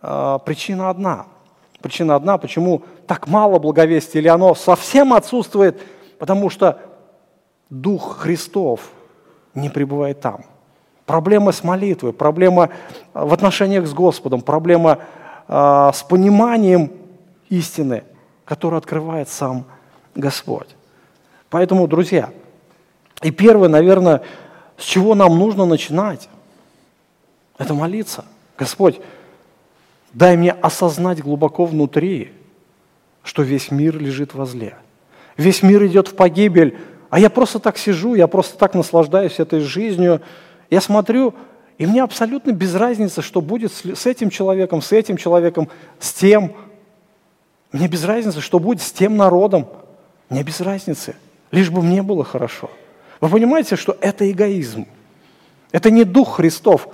[0.00, 1.26] а, причина одна.
[1.80, 5.80] Причина одна, почему так мало благовестия, или оно совсем отсутствует,
[6.18, 6.80] потому что
[7.70, 8.90] Дух Христов
[9.54, 10.44] не пребывает там.
[11.04, 12.70] Проблема с молитвой, проблема
[13.14, 14.98] в отношениях с Господом, проблема
[15.46, 16.92] э, с пониманием
[17.48, 18.04] истины,
[18.44, 19.64] которую открывает сам
[20.14, 20.68] Господь.
[21.50, 22.30] Поэтому, друзья,
[23.22, 24.22] и первое, наверное,
[24.76, 26.28] с чего нам нужно начинать,
[27.58, 28.24] это молиться.
[28.58, 29.00] Господь,
[30.12, 32.32] дай мне осознать глубоко внутри,
[33.22, 34.76] что весь мир лежит во зле.
[35.36, 36.78] Весь мир идет в погибель,
[37.10, 40.22] а я просто так сижу, я просто так наслаждаюсь этой жизнью.
[40.70, 41.34] Я смотрю,
[41.78, 46.54] и мне абсолютно без разницы, что будет с этим человеком, с этим человеком, с тем.
[47.72, 49.68] Мне без разницы, что будет с тем народом.
[50.30, 51.14] Мне без разницы,
[51.50, 52.70] лишь бы мне было хорошо.
[53.20, 54.86] Вы понимаете, что это эгоизм.
[55.72, 56.88] Это не дух Христов,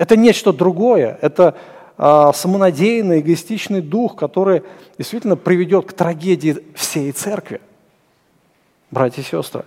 [0.00, 1.54] это нечто другое, это
[1.98, 4.62] э, самонадеянный, эгоистичный дух, который
[4.96, 7.60] действительно приведет к трагедии всей церкви.
[8.90, 9.66] Братья и сестры,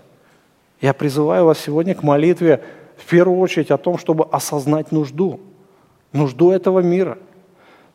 [0.82, 2.64] я призываю вас сегодня к молитве
[2.98, 5.40] в первую очередь о том, чтобы осознать нужду,
[6.14, 7.20] нужду этого мира,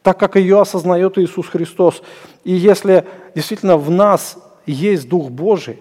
[0.05, 2.05] так как ее осознает Иисус Христос.
[2.44, 5.81] И если действительно в нас есть Дух Божий,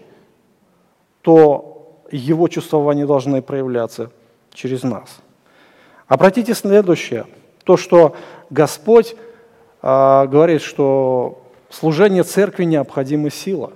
[1.22, 4.10] то его чувствования должны проявляться
[4.56, 5.20] через нас–
[6.08, 7.26] Обратите следующее,
[7.66, 8.16] то, что
[8.50, 9.16] Господь
[9.82, 13.74] э, говорит, что служение церкви необходима сила.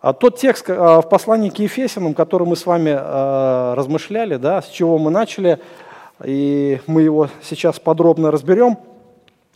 [0.00, 4.60] А тот текст э, в послании к Ефесянам, который мы с вами э, размышляли, да,
[4.60, 5.60] с чего мы начали,
[6.24, 8.76] и мы его сейчас подробно разберем,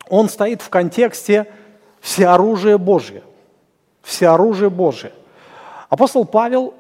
[0.09, 1.47] он стоит в контексте
[2.01, 3.25] всеоружия Божье.
[4.03, 5.11] Всеоружие Божье.
[5.89, 6.73] Апостол Павел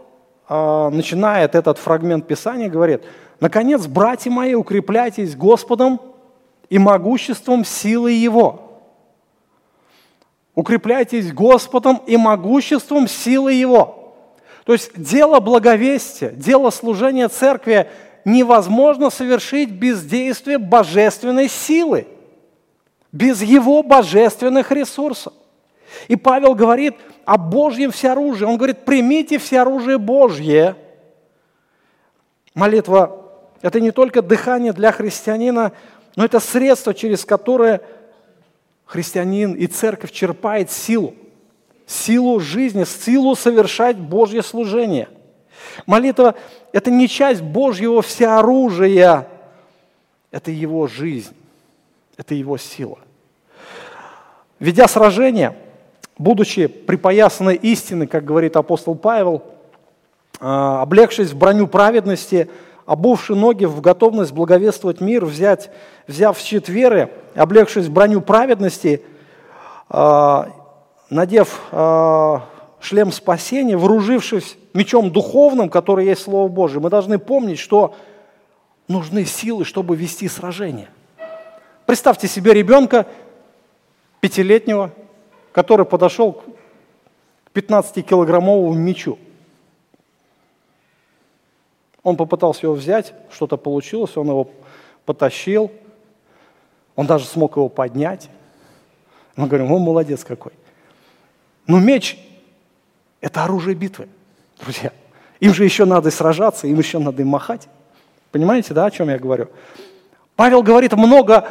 [0.48, 3.02] э, начинает этот фрагмент Писания, говорит–
[3.44, 6.00] Наконец, братья мои, укрепляйтесь Господом
[6.70, 8.80] и могуществом силы Его.
[10.54, 14.16] Укрепляйтесь Господом и могуществом силы Его.
[14.64, 17.90] То есть дело благовестия, дело служения церкви
[18.24, 22.06] невозможно совершить без действия божественной силы,
[23.12, 25.34] без Его божественных ресурсов.
[26.08, 28.46] И Павел говорит о Божьем всеоружии.
[28.46, 30.76] Он говорит, примите всеоружие Божье.
[32.54, 33.20] Молитва
[33.64, 35.72] это не только дыхание для христианина,
[36.16, 37.80] но это средство, через которое
[38.84, 41.14] христианин и церковь черпает силу,
[41.86, 45.08] силу жизни, силу совершать Божье служение.
[45.86, 46.34] Молитва–
[46.72, 49.28] это не часть Божьего всеоружия,
[50.30, 51.34] это его жизнь,
[52.18, 52.98] это его сила.
[54.58, 55.56] Ведя сражение,
[56.18, 59.42] будучи припоясанной истиной, как говорит апостол Павел,
[60.38, 62.50] а, облегшись в броню праведности–
[62.86, 65.70] обувши ноги в готовность благовествовать мир, взять,
[66.06, 69.02] взяв щит веры, облегшись в броню праведности,
[69.90, 70.44] э,
[71.10, 72.38] надев э,
[72.80, 77.94] шлем спасения, вооружившись мечом духовным, который есть Слово Божие, мы должны помнить, что
[78.88, 80.88] нужны силы, чтобы вести сражение.
[81.86, 83.06] Представьте себе ребенка
[84.20, 84.90] пятилетнего,
[85.52, 86.44] который подошел к
[87.54, 89.18] 15-килограммовому мечу.
[92.04, 94.50] Он попытался его взять, что-то получилось, он его
[95.06, 95.72] потащил,
[96.94, 98.28] он даже смог его поднять.
[99.34, 100.52] Мы говорим, он молодец какой.
[101.66, 102.18] Но меч–
[103.20, 104.08] это оружие битвы,
[104.60, 104.92] друзья.
[105.40, 107.68] Им же еще надо сражаться, им еще надо им махать.
[108.30, 109.48] Понимаете, да, о чем я говорю?
[110.36, 111.48] Павел говорит много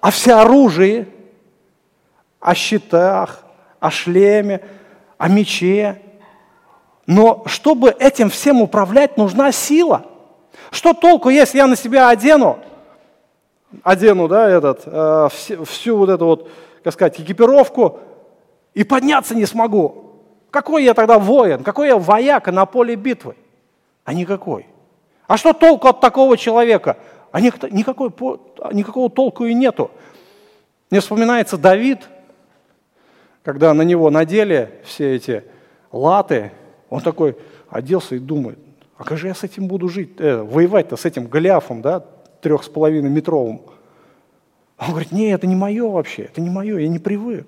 [0.00, 1.08] о всеоружии,
[2.40, 3.44] о щитах,
[3.80, 4.62] о шлеме,
[5.18, 6.00] о мече,
[7.06, 10.06] но чтобы этим всем управлять, нужна сила.
[10.70, 12.58] Что толку, если я на себя одену,
[13.82, 15.28] одену, да, этот, э,
[15.64, 16.50] всю, вот эту вот,
[16.82, 18.00] как сказать, экипировку,
[18.74, 20.06] и подняться не смогу?
[20.50, 21.62] Какой я тогда воин?
[21.62, 23.36] Какой я вояка на поле битвы?
[24.04, 24.66] А никакой.
[25.26, 26.96] А что толку от такого человека?
[27.32, 28.10] А никакой,
[28.72, 29.90] никакого толку и нету.
[30.90, 32.00] Мне вспоминается Давид,
[33.42, 35.44] когда на него надели все эти
[35.90, 36.52] латы,
[36.90, 37.36] он такой
[37.68, 38.58] оделся и думает,
[38.96, 42.04] а как же я с этим буду жить, э, воевать-то с этим Голиафом, да,
[42.40, 43.60] трех с половиной метровым?
[44.78, 47.46] Он говорит, нет, это не мое вообще, это не мое, я не привык.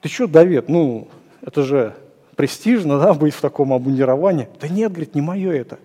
[0.00, 1.08] Ты что, Давид, ну,
[1.42, 1.94] это же
[2.36, 4.48] престижно, да, быть в таком обмундировании.
[4.60, 5.78] Да нет, говорит, не мое это.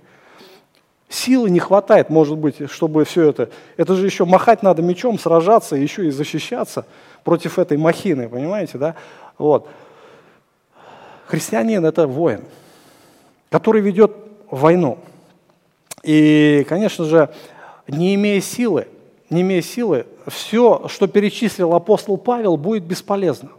[1.09, 3.49] Силы не хватает, может быть, чтобы все это...
[3.77, 6.85] Это же еще махать надо мечом, сражаться, еще и защищаться
[7.23, 8.95] против этой махины, понимаете, да?
[9.37, 9.67] Вот.
[11.31, 12.41] Христианин– это воин,
[13.49, 14.11] который ведет
[14.49, 14.97] войну.
[16.03, 17.29] И, конечно же,
[17.87, 18.89] не имея силы,
[19.29, 23.51] не имея силы, все, что перечислил апостол Павел, будет бесполезно.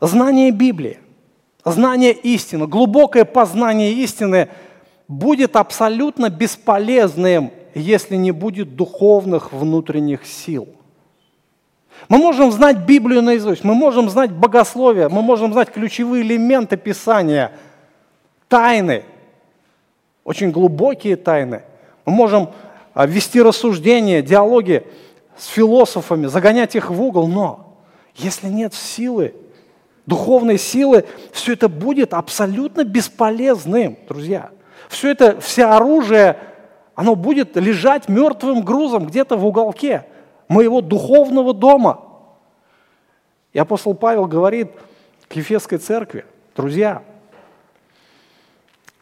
[0.00, 1.00] Знание Библии,
[1.64, 4.48] знание истины, глубокое познание истины
[5.08, 10.68] будет абсолютно бесполезным, если не будет духовных внутренних сил–
[12.08, 17.52] мы можем знать Библию наизусть, мы можем знать богословие, мы можем знать ключевые элементы Писания,
[18.48, 19.04] тайны,
[20.22, 21.62] очень глубокие тайны.
[22.04, 22.50] Мы можем
[22.92, 24.86] а, вести рассуждения, диалоги
[25.36, 27.78] с философами, загонять их в угол, но
[28.14, 29.34] если нет силы,
[30.06, 34.50] духовной силы, все это будет абсолютно бесполезным, друзья.
[34.88, 36.38] Все это, все оружие,
[36.94, 40.04] оно будет лежать мертвым грузом где-то в уголке
[40.48, 42.00] моего духовного дома.
[43.52, 44.70] И апостол Павел говорит
[45.28, 46.24] к Ефесской церкви,
[46.56, 47.02] друзья,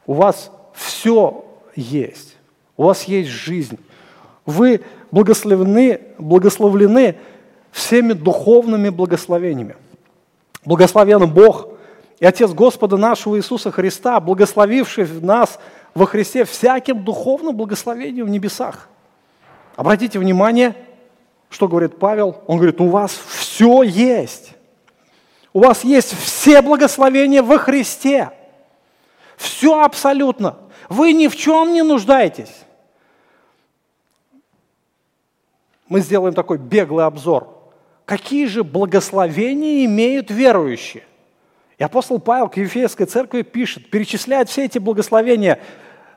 [0.06, 2.36] у вас все есть,
[2.76, 3.78] у вас есть жизнь.
[4.44, 7.16] Вы благословлены, благословлены
[7.70, 9.76] всеми духовными благословениями.
[10.64, 11.68] Благословен Бог
[12.20, 15.58] и Отец Господа нашего Иисуса Христа, благословивший нас
[15.94, 18.88] во Христе всяким духовным благословением в небесах.
[19.76, 20.76] Обратите внимание–
[21.52, 22.42] что говорит Павел?
[22.46, 24.54] Он говорит, у вас все есть.
[25.52, 28.30] У вас есть все благословения во Христе.
[29.36, 30.56] Все абсолютно.
[30.88, 32.52] Вы ни в чем не нуждаетесь.
[35.88, 37.48] Мы сделаем такой беглый обзор.
[38.06, 41.04] Какие же благословения имеют верующие?
[41.76, 45.60] И апостол Павел к Ефесской церкви пишет, перечисляет все эти благословения.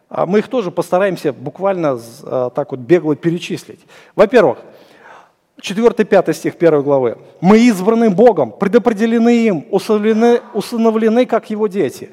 [0.07, 3.81] А мы их тоже постараемся буквально а, так вот бегло перечислить.
[4.15, 4.59] Во-первых,
[5.61, 7.17] 4-5 стих 1 главы.
[7.39, 12.11] «Мы избраны Богом, предопределены им, усыновлены, усыновлены как Его дети.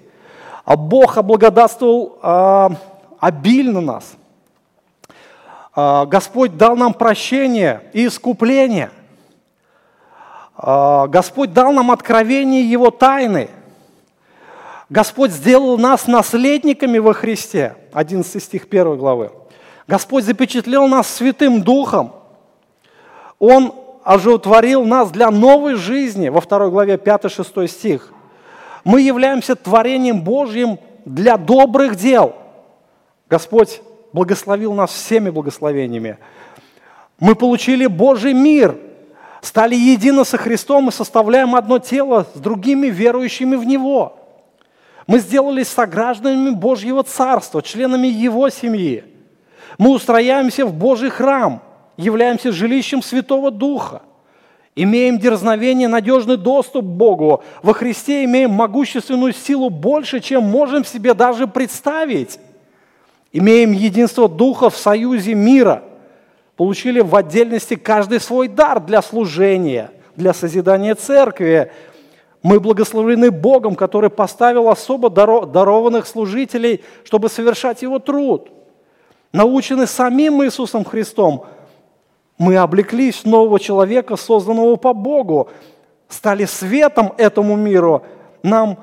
[0.64, 2.70] А Бог облагодатствовал а,
[3.18, 4.12] обильно нас.
[5.74, 8.90] А, Господь дал нам прощение и искупление.
[10.56, 13.48] А, Господь дал нам откровение Его тайны.
[14.88, 17.74] Господь сделал нас наследниками во Христе».
[17.92, 19.32] 11 стих 1 главы.
[19.88, 22.12] Господь запечатлел нас Святым Духом–
[23.42, 23.74] он
[24.04, 28.12] оживотворил нас для новой жизни, во второй главе 5-6 стих.
[28.84, 32.36] Мы являемся творением Божьим для добрых дел.
[33.28, 33.82] Господь
[34.12, 36.18] благословил нас всеми благословениями.
[37.18, 38.76] Мы получили Божий мир,
[39.40, 44.20] стали едины со Христом и составляем одно тело с другими верующими в Него.
[45.08, 49.02] Мы сделались согражданами Божьего Царства, членами Его семьи.
[49.78, 51.60] Мы устрояемся в Божий храм–
[51.96, 54.02] являемся жилищем Святого Духа.
[54.74, 57.42] Имеем дерзновение, надежный доступ к Богу.
[57.62, 62.38] Во Христе имеем могущественную силу больше, чем можем себе даже представить.
[63.32, 65.82] имеем единство Духа в союзе мира,
[66.56, 71.72] получили в отдельности каждый свой дар для служения, для созидания церкви.
[72.42, 78.48] Мы благословлены Богом, который поставил особо дарованных служителей, чтобы совершать Его труд.
[79.32, 81.46] Научены самим Иисусом Христом,
[82.38, 85.48] мы облеклись нового человека, созданного по Богу,
[86.08, 88.02] стали светом этому миру.
[88.42, 88.78] Нам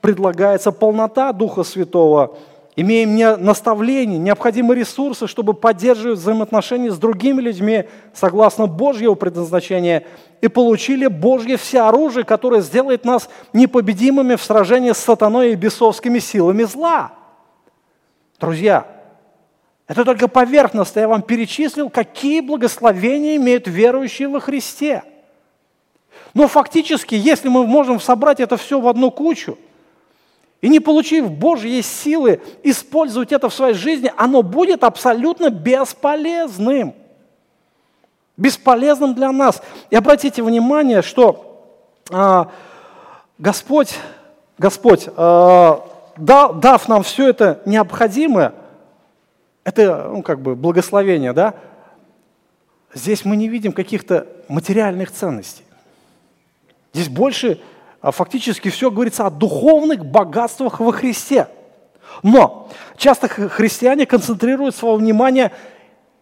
[0.00, 2.36] предлагается полнота Духа Святого–
[2.76, 10.04] имеем не наставления, необходимые ресурсы, чтобы поддерживать взаимоотношения с другими людьми согласно Божьего предназначения,
[10.40, 16.18] и получили Божье все оружие, которое сделает нас непобедимыми в сражении с сатаной и бесовскими
[16.18, 17.12] силами зла.
[18.40, 18.86] Друзья,
[19.86, 21.00] это только поверхностно.
[21.00, 25.02] Я вам перечислил, какие благословения имеют верующие во Христе.
[26.32, 29.58] Но фактически, если мы можем собрать это все в одну кучу–
[30.64, 36.94] и не получив Божьей силы использовать это в своей жизни, оно будет абсолютно бесполезным.
[38.38, 39.60] Бесполезным для нас.
[39.90, 41.66] И обратите внимание, что
[42.10, 42.50] а,
[43.36, 43.94] Господь,
[44.56, 45.84] Господь дал,
[46.16, 48.54] дав нам все это необходимое,
[49.64, 51.54] это ну, как бы благословение, да,
[52.92, 55.64] здесь мы не видим каких-то материальных ценностей.
[56.92, 57.60] Здесь больше
[58.04, 61.48] а фактически все говорится о духовных богатствах во Христе.
[62.22, 65.52] Но часто христиане концентрируют свое внимание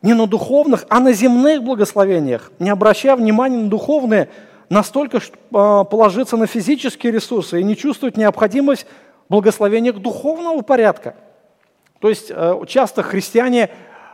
[0.00, 4.28] не на духовных, а на земных благословениях, не обращая внимания на духовные,
[4.68, 5.20] настолько
[5.52, 8.86] а, положиться на физические ресурсы и не чувствуют необходимость
[9.28, 11.16] благословения духовного порядка.
[12.02, 13.70] То есть э, часто христиане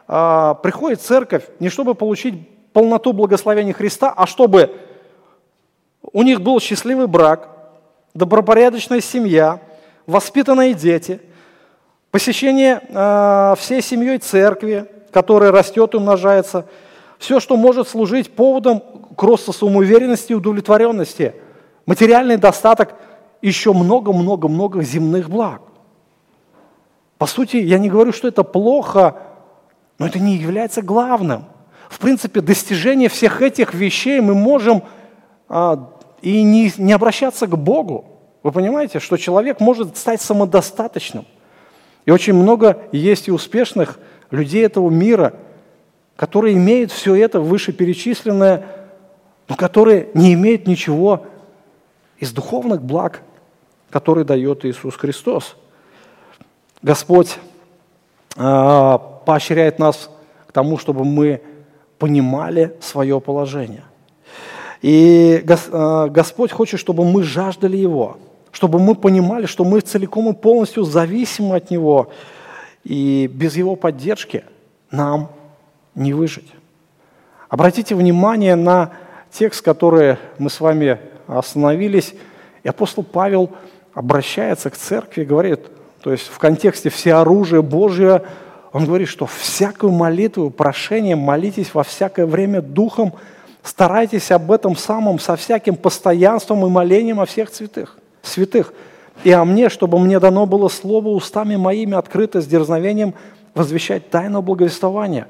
[0.06, 2.34] а, приходят в церковь не чтобы получить
[2.74, 4.76] полноту благословения Христа, а чтобы
[6.02, 7.48] у них был счастливый брак,
[8.12, 9.60] добропорядочная семья,
[10.06, 11.18] воспитанные дети,
[12.10, 16.66] посещение э, всей семьей церкви, которая растет и умножается,
[17.18, 18.82] все, что может служить поводом
[19.16, 21.34] к росту самоуверенности и удовлетворенности,
[21.86, 22.96] материальный достаток,
[23.40, 25.62] еще много-много-много земных благ.
[27.18, 29.16] По сути, я не говорю, что это плохо,
[29.98, 31.44] но это не является главным.
[31.88, 34.84] В принципе, достижение всех этих вещей мы можем
[35.48, 35.90] а,
[36.22, 38.04] и не, не обращаться к Богу.
[38.42, 41.26] Вы понимаете, что человек может стать самодостаточным.
[42.06, 43.98] И очень много есть и успешных
[44.30, 45.34] людей этого мира,
[46.14, 48.66] которые имеют все это вышеперечисленное,
[49.48, 51.26] но которые не имеют ничего
[52.18, 53.22] из духовных благ,
[53.90, 55.56] которые дает Иисус Христос.
[56.82, 57.38] Господь
[58.36, 60.10] э, поощряет нас
[60.46, 61.42] к тому, чтобы мы
[61.98, 63.84] понимали свое положение.
[64.80, 68.18] И а, Господь хочет, чтобы мы жаждали Его,
[68.52, 72.10] чтобы мы понимали, что мы целиком и полностью зависимы от Него,
[72.84, 74.44] и без Его поддержки
[74.90, 75.30] нам
[75.94, 76.48] не выжить.
[77.48, 78.92] Обратите внимание на
[79.32, 82.14] текст, который мы с вами остановились,
[82.62, 83.50] и апостол Павел
[83.94, 85.60] обращается к церкви и говорит,
[86.02, 88.22] то есть в контексте все оружие Божие,
[88.72, 93.14] он говорит, что всякую молитву, прошение молитесь во всякое время духом,
[93.68, 98.72] Старайтесь об этом самом со всяким постоянством и молением о всех святых, святых.
[99.24, 103.12] И о мне, чтобы мне дано было слово устами моими открыто с дерзновением
[103.54, 105.26] возвещать тайну благовествования,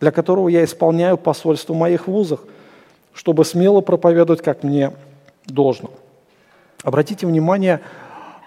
[0.00, 2.40] для которого я исполняю посольство моих вузах,
[3.12, 4.92] чтобы смело проповедовать, как мне
[5.44, 5.90] должно.
[6.84, 7.80] Обратите внимание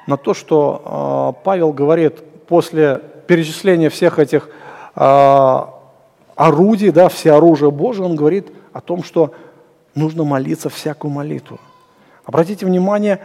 [0.07, 4.49] на то, что э, Павел говорит после перечисления всех этих
[4.95, 5.61] э,
[6.35, 9.31] орудий, да, все оружия Божие, он говорит– о том, что
[9.95, 11.61] нужно молиться всякую молитву.
[12.25, 13.21] Обратите внимание,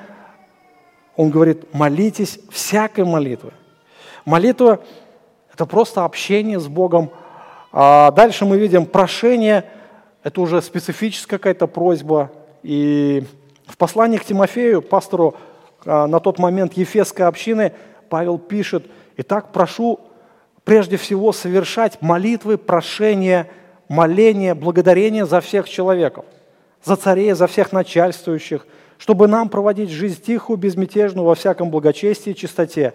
[1.16, 3.50] он говорит, молитесь всякой молитвой.
[4.24, 4.78] Молитва–
[5.52, 7.10] это просто общение с Богом.
[7.72, 9.64] А дальше мы видим прошение,
[10.22, 12.30] это уже специфическая какая-то просьба.
[12.62, 13.24] И
[13.66, 15.40] в послании к Тимофею, пастору а,
[15.84, 17.72] на тот момент Ефесской общины,
[18.08, 20.00] Павел пишет, «Итак, прошу
[20.64, 23.48] прежде всего совершать молитвы, прошения–
[23.90, 26.24] моление, благодарение за всех человеков,
[26.82, 28.64] за царей, за всех начальствующих,
[28.98, 32.94] чтобы нам проводить жизнь тихую, безмятежную, во всяком благочестии и чистоте,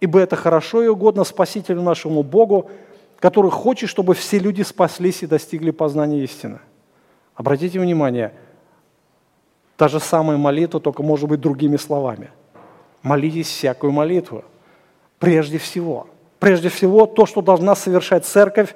[0.00, 2.68] ибо это хорошо и угодно Спасителю нашему Богу,
[3.20, 6.58] который хочет, чтобы все люди спаслись и достигли познания истины.
[7.36, 8.32] Обратите внимание,
[9.76, 12.30] та же самая молитва, только может быть другими словами.
[13.02, 14.44] Молитесь всякую молитву.
[15.18, 16.06] Прежде всего.
[16.38, 18.74] Прежде всего, то, что должна совершать церковь,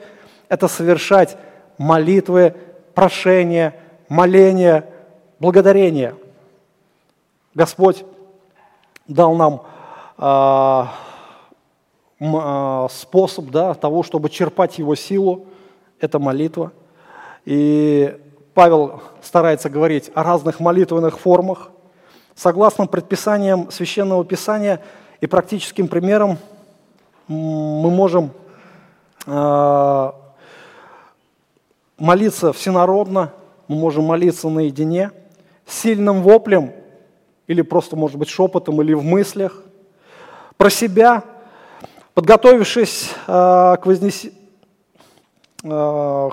[0.49, 1.37] это совершать
[1.77, 2.55] молитвы,
[2.95, 3.75] прошения,
[4.09, 4.87] моления,
[5.39, 6.15] благодарения.
[7.55, 8.05] Господь
[9.07, 9.63] дал нам
[10.19, 10.87] э,
[12.21, 15.47] а, способ да, того, чтобы черпать его силу,
[16.01, 16.73] это молитва.
[17.45, 18.17] И
[18.59, 21.71] Павел старается говорить о разных молитвенных формах.
[22.35, 24.83] Согласно предписаниям Священного Писания
[25.21, 26.39] и практическим примерам,
[27.29, 28.33] мы можем
[29.27, 30.13] а,
[31.99, 33.33] молиться всенародно,
[33.69, 35.13] мы можем молиться наедине,
[35.65, 36.73] сильным воплем
[37.47, 39.63] или просто, может быть, шепотом или в мыслях,
[40.57, 41.23] про себя,
[42.13, 43.79] подготовившись э, э,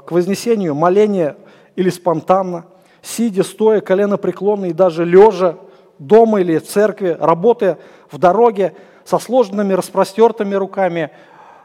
[0.04, 1.36] к вознесению, моление
[1.76, 2.66] или спонтанно,
[3.02, 5.58] сидя, стоя, колено преклонно и даже лежа,
[6.00, 7.78] дома или в церкви, работая
[8.12, 8.74] в дороге
[9.06, 11.12] со сложенными распростертыми руками,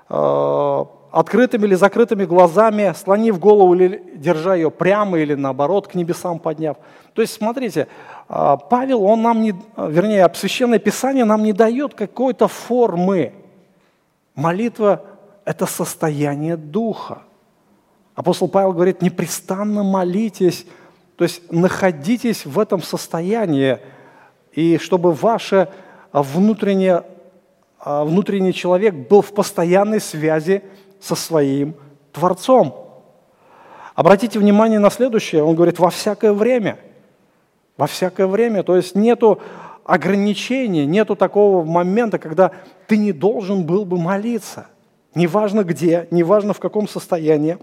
[0.09, 6.39] э, открытыми или закрытыми глазами, слонив голову или держа ее прямо или наоборот к небесам
[6.39, 6.77] подняв.
[7.15, 7.89] То есть, смотрите,
[8.29, 13.33] а, Павел, он нам не, вернее, Священное Писание нам не дает какой-то формы.
[14.35, 15.03] Молитва–
[15.45, 17.23] это состояние духа.
[18.21, 20.67] Апостол Павел говорит, непрестанно молитесь,
[21.17, 23.79] то есть находитесь в этом состоянии,
[24.53, 25.71] и чтобы ваше
[26.13, 27.05] внутреннее,
[27.79, 30.63] а, внутренний человек был в постоянной связи
[31.01, 31.75] со своим
[32.13, 32.89] Творцом.
[33.95, 35.43] Обратите внимание на следующее.
[35.43, 36.77] Он говорит, во всякое время.
[37.79, 38.65] Во всякое время.
[38.65, 39.41] То есть нету
[39.83, 42.51] ограничения, нету такого момента, когда
[42.87, 44.67] ты не должен был бы молиться.
[45.15, 47.57] Неважно где, неважно в каком состоянии.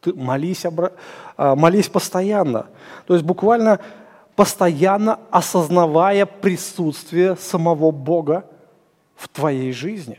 [0.00, 0.64] Ты молись,
[1.36, 2.66] а, молись постоянно.
[3.06, 3.80] То есть буквально
[4.36, 8.44] постоянно осознавая присутствие самого Бога
[9.16, 10.18] в твоей жизни.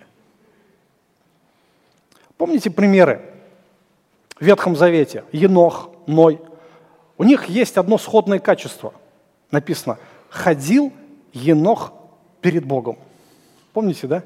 [2.38, 3.22] Помните примеры
[4.40, 5.24] в Ветхом Завете?
[5.32, 6.42] Енох, Ной.
[7.18, 8.94] У них есть одно сходное качество.
[9.52, 9.98] Написано,
[10.30, 10.94] ходил
[11.34, 11.94] Енох
[12.42, 12.98] перед Богом.
[13.74, 14.24] Помните, да?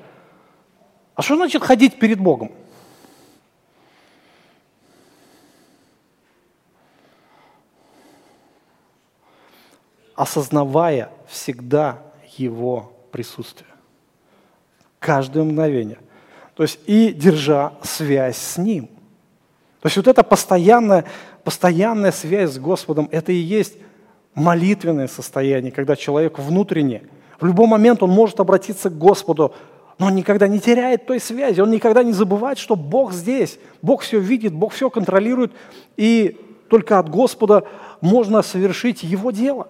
[1.15, 2.51] А что значит ходить перед Богом?
[10.21, 11.99] Осознавая всегда
[12.37, 13.69] Его присутствие.
[14.99, 15.97] Каждое мгновение–
[16.61, 18.87] то есть и держа связь с Ним.
[19.79, 21.05] То есть вот эта постоянная,
[21.43, 23.77] постоянная связь с Господом, это и есть
[24.35, 27.01] молитвенное состояние, когда человек внутренне,
[27.39, 29.55] в любой момент он может обратиться к Господу,
[29.97, 34.03] но он никогда не теряет той связи, он никогда не забывает, что Бог здесь, Бог
[34.03, 35.53] все видит, Бог все контролирует,
[35.97, 37.63] и только от Господа
[38.01, 39.69] можно совершить Его дело.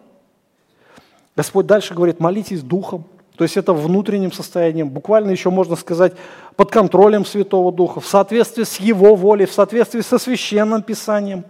[1.42, 3.04] Господь дальше говорит, молитесь Духом,
[3.36, 6.14] то есть это внутренним состоянием, буквально еще можно сказать
[6.56, 11.44] под контролем Святого Духа, в соответствии с Его волей, в соответствии со Священным Писанием.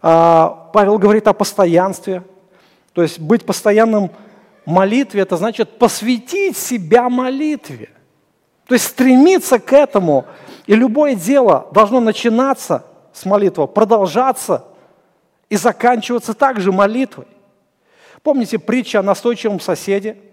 [0.00, 2.22] А, Павел говорит о постоянстве.
[2.92, 4.12] То есть быть постоянным
[4.64, 7.90] в молитве– это значит посвятить себя молитве.
[8.68, 10.24] То есть стремиться к этому.
[10.68, 14.66] И любое дело должно начинаться с молитвы, продолжаться
[15.48, 17.26] и заканчиваться также молитвой.
[18.22, 20.16] Помните притча о настойчивом соседе–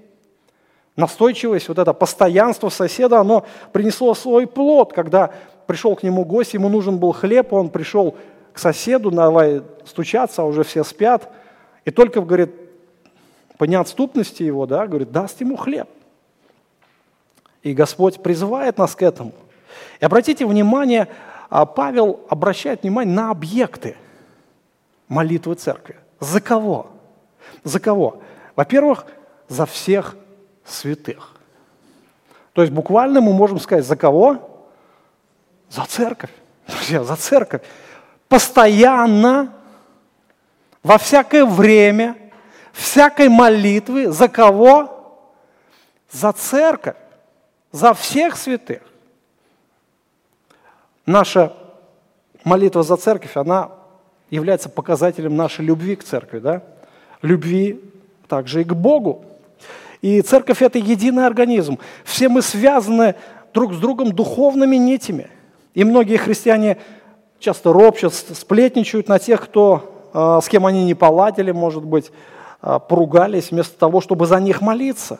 [0.98, 5.32] Настойчивость, вот это постоянство соседа, оно принесло свой плод, когда
[5.68, 8.18] пришел к нему гость, ему нужен был хлеб, он пришел
[8.52, 11.32] к соседу, давай стучаться, а уже все спят,
[11.86, 12.50] и только, говорит,
[13.60, 15.88] по неотступности его, да, говорит, даст ему хлеб.
[17.62, 19.34] И Господь призывает нас к этому.
[20.00, 21.10] И обратите внимание,
[21.52, 23.96] а Павел обращает внимание на объекты
[25.08, 25.98] молитвы церкви.
[26.20, 26.88] За кого?
[27.64, 28.22] За кого?
[28.56, 29.06] Во-первых,
[29.48, 30.16] за всех
[30.66, 31.34] святых.
[32.54, 34.66] То есть буквально мы можем сказать, за кого?
[35.70, 36.32] За церковь.
[36.68, 37.62] Друзья, за церковь.
[38.28, 39.54] Постоянно,
[40.84, 42.16] во всякое время,
[42.74, 45.22] всякой молитвы, за кого?
[46.12, 46.96] За церковь,
[47.72, 48.82] за всех святых.
[51.06, 51.54] Наша
[52.44, 53.72] молитва за церковь, она
[54.30, 56.64] является показателем нашей любви к церкви, да?
[57.22, 57.80] Любви
[58.28, 59.26] также и к Богу.
[60.02, 61.80] И церковь– это единый организм.
[62.04, 63.16] Все мы связаны
[63.54, 65.30] друг с другом духовными нитями.
[65.74, 66.78] И многие христиане
[67.40, 72.12] часто ропчат, сплетничают на тех, кто, а, с кем они не поладили, может быть,
[72.62, 75.20] а, поругались, вместо того, чтобы за них молиться.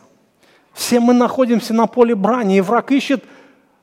[0.74, 3.24] Все мы находимся на поле брани, и враг ищет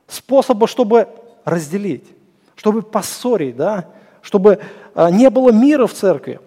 [0.06, 1.08] способа, чтобы
[1.44, 2.06] разделить,
[2.54, 3.86] чтобы поссорить, да?
[4.22, 4.60] чтобы
[4.94, 6.40] а, не было мира в церкви.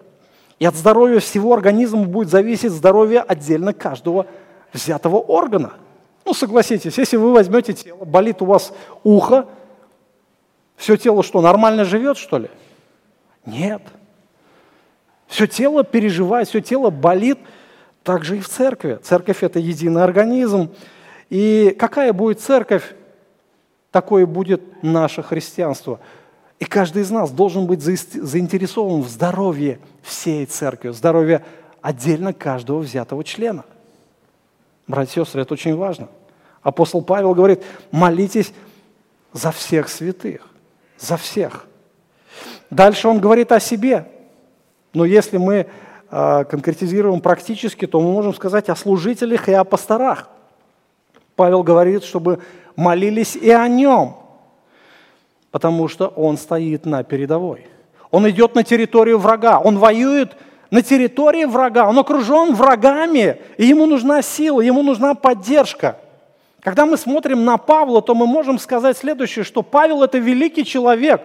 [0.58, 4.26] И от здоровья всего организма будет зависеть здоровье отдельно каждого
[4.72, 5.74] взятого органа.
[6.24, 9.46] Ну, согласитесь, если вы возьмете тело, болит у вас ухо,
[10.76, 12.50] все тело что, нормально живет, что ли?
[13.46, 13.82] Нет.
[15.26, 17.38] Все тело переживает, все тело болит,
[18.02, 18.98] так же и в церкви.
[19.02, 20.70] Церковь– это единый организм.
[21.30, 22.94] И какая будет церковь,
[23.90, 26.00] такое будет наше христианство.
[26.58, 31.44] И каждый из нас должен быть заинтересован в здоровье всей церкви, в здоровье
[31.80, 33.64] отдельно каждого взятого члена.
[34.88, 36.08] Братья и сестры, это очень важно.
[36.62, 38.52] Апостол Павел говорит, молитесь
[39.32, 40.48] за всех святых,
[40.98, 41.66] за всех.
[42.70, 44.10] Дальше он говорит о себе.
[44.92, 45.68] Но если мы
[46.10, 50.28] э, конкретизируем практически, то мы можем сказать о служителях и о пасторах.
[51.36, 52.40] Павел говорит, чтобы
[52.74, 54.16] молились и о нем,
[55.50, 57.66] потому что он стоит на передовой.
[58.10, 60.36] Он идет на территорию врага, он воюет
[60.70, 65.98] на территории врага, он окружен врагами, и ему нужна сила, ему нужна поддержка–
[66.60, 71.22] когда мы смотрим на Павла, то мы можем сказать следующее, что Павел– это великий человек.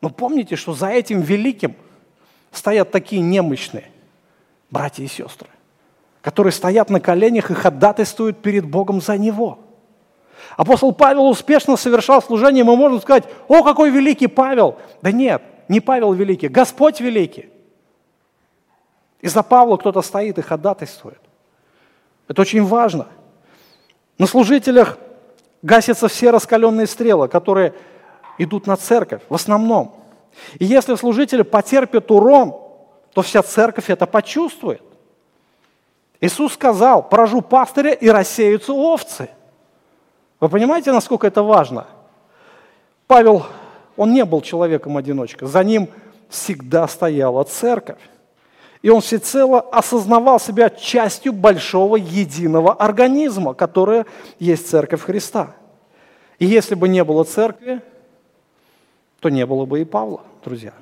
[0.00, 1.74] Но помните, что за этим великим
[2.52, 3.90] стоят такие немощные
[4.70, 5.48] братья и сестры,
[6.20, 9.58] которые стоят на коленях и ходатайствуют перед Богом за него.
[10.56, 14.76] Апостол Павел успешно совершал служение, мы можем сказать, о, какой великий Павел.
[15.02, 17.50] Да нет, не Павел великий, Господь великий.
[19.20, 21.20] И за Павла кто-то стоит и ходатайствует.
[22.28, 23.06] Это очень важно–
[24.18, 24.98] на служителях
[25.62, 27.74] гасятся все раскаленные стрелы, которые
[28.38, 29.94] идут на церковь в основном.
[30.58, 32.54] И если служители потерпят урон,
[33.12, 34.82] то вся церковь это почувствует.
[36.20, 39.28] Иисус сказал, поражу пастыря и рассеются овцы.
[40.40, 41.86] Вы понимаете, насколько это важно?
[43.06, 43.46] Павел,
[43.96, 45.88] он не был человеком-одиночкой, за ним
[46.28, 47.98] всегда стояла церковь
[48.86, 54.06] и он всецело осознавал себя частью большого единого организма, которое
[54.38, 55.56] есть Церковь Христа.
[56.38, 57.80] И если бы не было церкви,
[59.18, 60.72] то не было бы и Павла, друзья.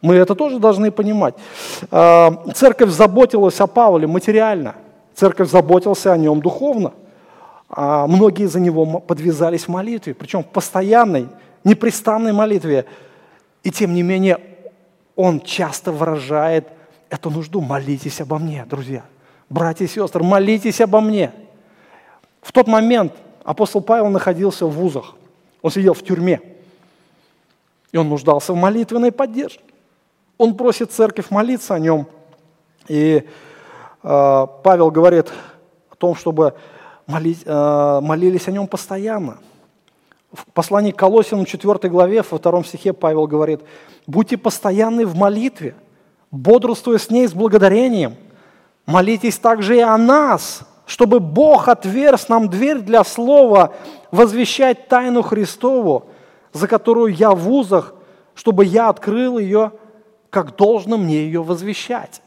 [0.00, 1.36] Мы это тоже должны понимать.
[1.92, 4.74] А, церковь заботилась о Павле материально,
[5.14, 6.92] церковь заботилась о нем духовно.
[7.74, 11.28] А многие за него подвязались в молитве, причем в постоянной,
[11.64, 12.84] непрестанной молитве.
[13.62, 14.38] И тем не менее
[15.16, 16.68] он часто выражает
[17.08, 17.62] эту нужду.
[17.62, 19.04] Молитесь обо мне, друзья.
[19.48, 21.32] Братья и сестры, молитесь обо мне.
[22.42, 25.14] В тот момент апостол Павел находился в вузах.
[25.62, 26.42] Он сидел в тюрьме.
[27.90, 29.62] И он нуждался в молитвенной поддержке.
[30.36, 32.06] Он просит церковь молиться о нем.
[32.88, 33.26] И
[34.02, 35.32] э, Павел говорит
[35.90, 36.54] о том, чтобы
[37.06, 39.38] молить, э, молились о нем постоянно–
[40.32, 43.60] в послании к Колосинам 4 главе, во втором стихе Павел говорит,
[44.06, 45.74] «Будьте постоянны в молитве,
[46.30, 48.16] бодрствуя с ней с благодарением.
[48.86, 53.74] Молитесь также и о нас, чтобы Бог отверз нам дверь для слова
[54.10, 56.06] возвещать тайну Христову,
[56.52, 57.94] за которую я в узах,
[58.34, 59.72] чтобы я открыл ее,
[60.30, 62.21] как должно мне ее возвещать».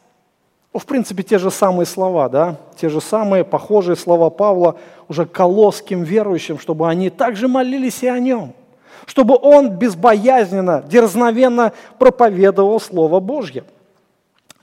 [0.76, 4.76] Ну, в принципе, те же самые слова, да, те же самые похожие слова Павла
[5.08, 8.52] уже колосским верующим, чтобы они также молились и о нем,
[9.06, 13.64] чтобы он безбоязненно, дерзновенно проповедовал Слово Божье.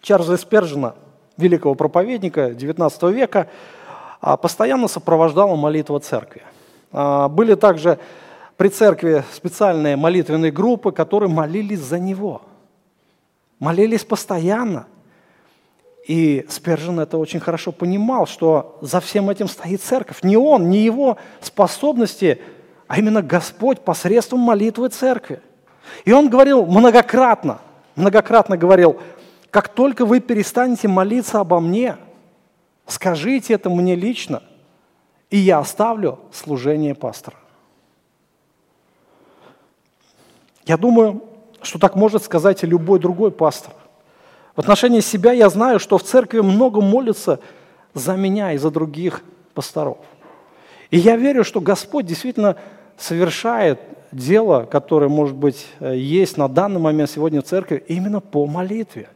[0.04, 0.94] Чарльза Спержина,
[1.36, 3.48] великого проповедника XIX века,
[4.22, 6.44] а, постоянно сопровождала молитва церкви.
[6.92, 7.98] А, были также
[8.56, 12.44] при церкви специальные молитвенные группы, которые молились за него.
[13.58, 14.86] Молились постоянно.
[16.08, 20.22] И Спержин это очень хорошо понимал, что за всем этим стоит церковь.
[20.22, 22.42] Не он, не его способности,
[22.88, 25.42] а именно Господь посредством молитвы церкви.
[26.04, 27.62] И он говорил многократно,
[27.96, 29.00] многократно говорил,
[29.50, 31.96] как только вы перестанете молиться обо мне,
[32.86, 34.44] скажите это мне лично,
[35.30, 37.38] и я оставлю служение пастора.
[40.66, 41.24] Я думаю,
[41.62, 43.74] что так может сказать и любой другой пастор.
[44.56, 47.40] В отношении себя я знаю, что в церкви много молятся
[47.94, 49.24] за меня и за других
[49.54, 49.98] пасторов.
[50.92, 52.56] И я верю, что Господь действительно
[52.98, 53.80] совершает
[54.12, 59.10] дело, которое, может быть, есть на данный момент сегодня в церкви, именно по молитве.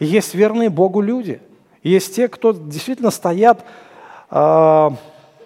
[0.00, 1.40] Есть верные Богу люди.
[1.82, 3.64] Есть те, кто действительно стоят,
[4.30, 4.90] э,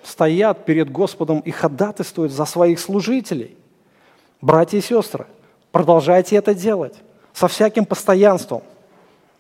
[0.05, 3.57] стоят перед Господом и ходатайствуют за своих служителей.
[4.41, 5.27] Братья и сестры,
[5.73, 6.95] продолжайте это делать
[7.33, 8.63] со всяким постоянством.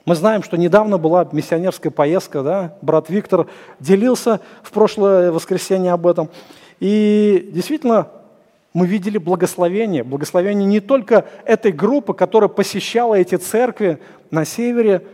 [0.04, 2.76] Мы знаем, что недавно была миссионерская поездка, да?
[2.82, 3.46] брат Виктор
[3.78, 6.28] делился в прошлое воскресенье об этом.
[6.80, 8.08] И действительно,
[8.74, 10.02] мы видели благословение.
[10.02, 14.00] Благословение не только этой группы, которая посещала эти церкви
[14.32, 15.06] на севере,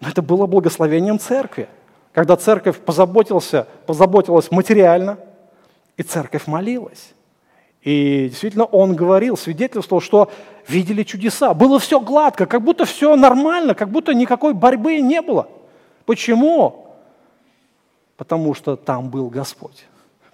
[0.00, 1.68] но это было благословением церкви.
[2.12, 5.18] Когда церковь позаботился, позаботилась материально,
[5.96, 7.12] и церковь молилась.
[7.82, 10.30] И действительно он говорил, свидетельствовал, что
[10.68, 11.54] видели чудеса.
[11.54, 15.48] Было все гладко, как будто все нормально, как будто никакой борьбы не было.
[16.04, 16.86] Почему?
[18.16, 19.86] Потому что там был Господь.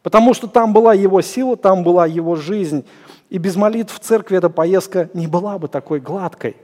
[0.03, 2.85] Потому что там была его сила, там была его жизнь.
[3.31, 6.57] И без молитв в церкви эта поездка не была бы такой гладкой.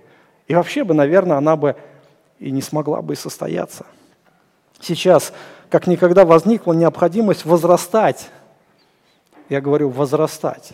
[0.47, 1.77] И вообще бы, наверное, она бы
[2.39, 3.87] и не смогла бы и состояться.
[4.81, 5.33] Сейчас,
[5.69, 8.29] как никогда, возникла необходимость возрастать.
[9.49, 10.73] Я говорю, возрастать.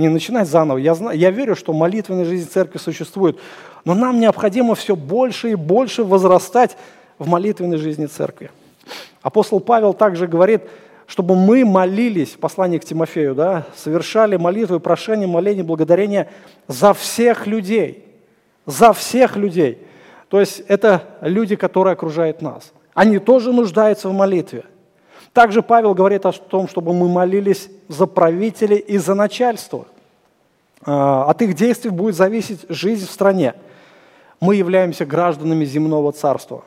[0.00, 0.78] Не начинать заново.
[0.78, 3.38] Я, знаю, я верю, что молитвенная жизнь церкви существует.
[3.84, 6.78] Но нам необходимо все больше и больше возрастать
[7.18, 8.50] в молитвенной жизни церкви.
[9.20, 10.62] Апостол Павел также говорит,
[11.06, 16.30] чтобы мы молились, послание к Тимофею, да, совершали молитвы, прошения, моления, благодарения
[16.66, 18.06] за всех людей.
[18.64, 19.86] За всех людей.
[20.30, 22.72] То есть это люди, которые окружают нас.
[22.94, 24.64] Они тоже нуждаются в молитве.
[25.32, 29.86] Также Павел говорит о том, чтобы мы молились за правителей и за начальство.
[30.84, 33.54] А, от их действий будет зависеть жизнь в стране.
[34.40, 36.64] Мы являемся гражданами земного царства.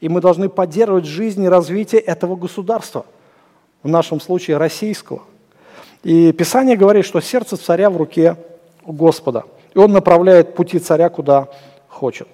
[0.00, 3.06] И мы должны поддерживать жизнь и развитие этого государства–
[3.86, 5.22] в нашем случае российского.
[6.02, 8.36] И Писание говорит, что сердце царя в руке
[8.84, 9.44] Господа,
[9.74, 11.48] и он направляет пути царя куда
[11.88, 12.26] хочет.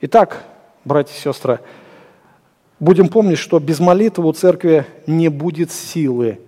[0.00, 0.44] Итак,
[0.84, 1.58] братья и сестры,
[2.82, 6.40] будем помнить, что без молитвы у церкви не будет силы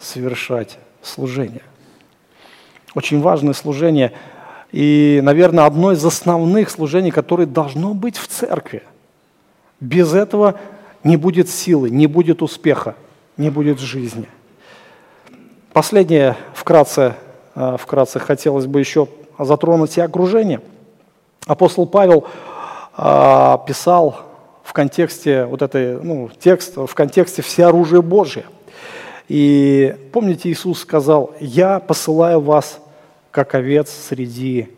[0.00, 1.62] совершать служение.
[2.94, 4.12] Очень важное служение
[4.72, 8.82] и, наверное, одно из основных служений, которое должно быть в церкви.
[9.78, 10.58] Без этого
[11.04, 12.96] не будет силы, не будет успеха
[13.36, 14.28] не будет жизни.
[15.72, 17.16] Последнее, вкратце,
[17.54, 19.08] э, вкратце хотелось бы еще
[19.38, 20.60] затронуть и окружение.
[21.46, 22.24] Апостол Павел
[22.96, 24.20] э, писал
[24.74, 28.44] контексте вот этой, ну, текст, в контексте все оружие Божие.
[29.28, 32.78] И помните, Иисус сказал, «Я посылаю вас,
[33.30, 34.68] как овец среди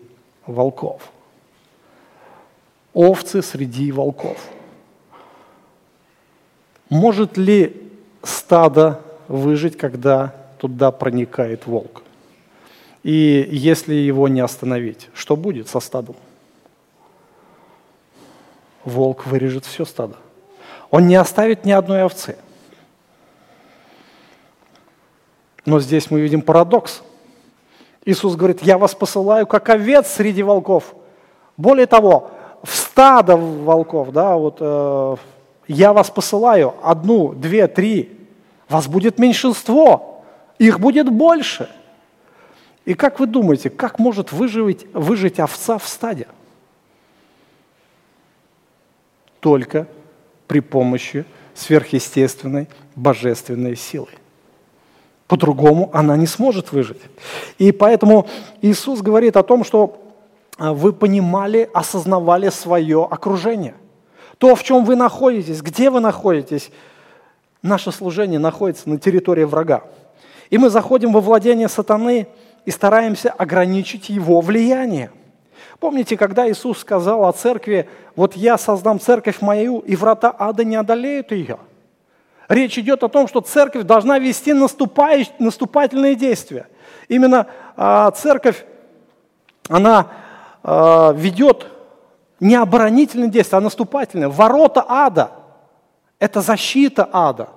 [0.46, 1.02] волков».
[2.94, 4.38] Овцы среди волков.
[6.88, 7.90] Может ли
[8.22, 12.02] стадо выжить, когда туда проникает волк.
[13.02, 16.16] И если его не остановить, что будет со стадом?
[18.86, 20.16] Волк вырежет все стадо.
[20.90, 22.36] Он не оставит ни одной овцы.
[25.66, 27.02] Но здесь мы видим парадокс.
[28.04, 30.94] Иисус говорит, я вас посылаю как овец среди волков.
[31.56, 32.30] Более того,
[32.62, 35.16] в стадо волков, да, вот э,
[35.66, 38.28] я вас посылаю одну, две, три,
[38.68, 40.22] вас будет меньшинство,
[40.58, 41.68] их будет больше.
[42.84, 46.28] И как вы думаете, как может выжить, выжить овца в стаде?
[49.40, 49.86] Только
[50.46, 51.24] при помощи
[51.54, 54.08] сверхъестественной божественной силы.
[55.26, 57.00] По-другому она не сможет выжить.
[57.58, 58.26] И поэтому
[58.62, 60.00] Иисус говорит о том, что
[60.56, 63.74] а, вы понимали, осознавали свое окружение.
[64.38, 66.70] То, в чем вы находитесь, где вы находитесь–
[67.66, 69.84] наше служение находится на территории врага.
[70.48, 72.28] И мы заходим во владение сатаны
[72.64, 75.10] и стараемся ограничить его влияние.
[75.78, 80.76] Помните, когда Иисус сказал о церкви, вот я создам церковь мою, и врата ада не
[80.76, 81.58] одолеют ее?
[82.48, 86.68] Речь идет о том, что церковь должна вести наступательные действия.
[87.08, 87.46] Именно
[87.76, 88.64] а, церковь,
[89.68, 90.08] она
[90.62, 91.66] а, ведет
[92.38, 94.28] не оборонительные действия, а наступательные.
[94.28, 95.32] Ворота ада–
[96.18, 97.48] это защита ада.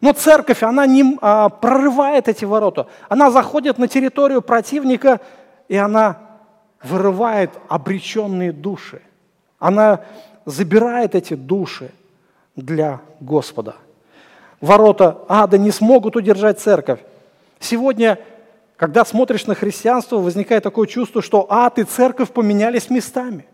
[0.00, 2.88] Но церковь, она не а, прорывает эти ворота.
[3.08, 5.20] Она заходит на территорию противника,
[5.68, 6.31] и она
[6.82, 9.02] вырывает обреченные души.
[9.58, 10.00] Она
[10.44, 11.90] забирает эти души
[12.56, 13.76] для Господа.
[14.60, 17.00] Ворота ада не смогут удержать церковь.
[17.58, 18.18] Сегодня,
[18.76, 23.46] когда смотришь на христианство, возникает такое чувство, что ад и церковь поменялись местами.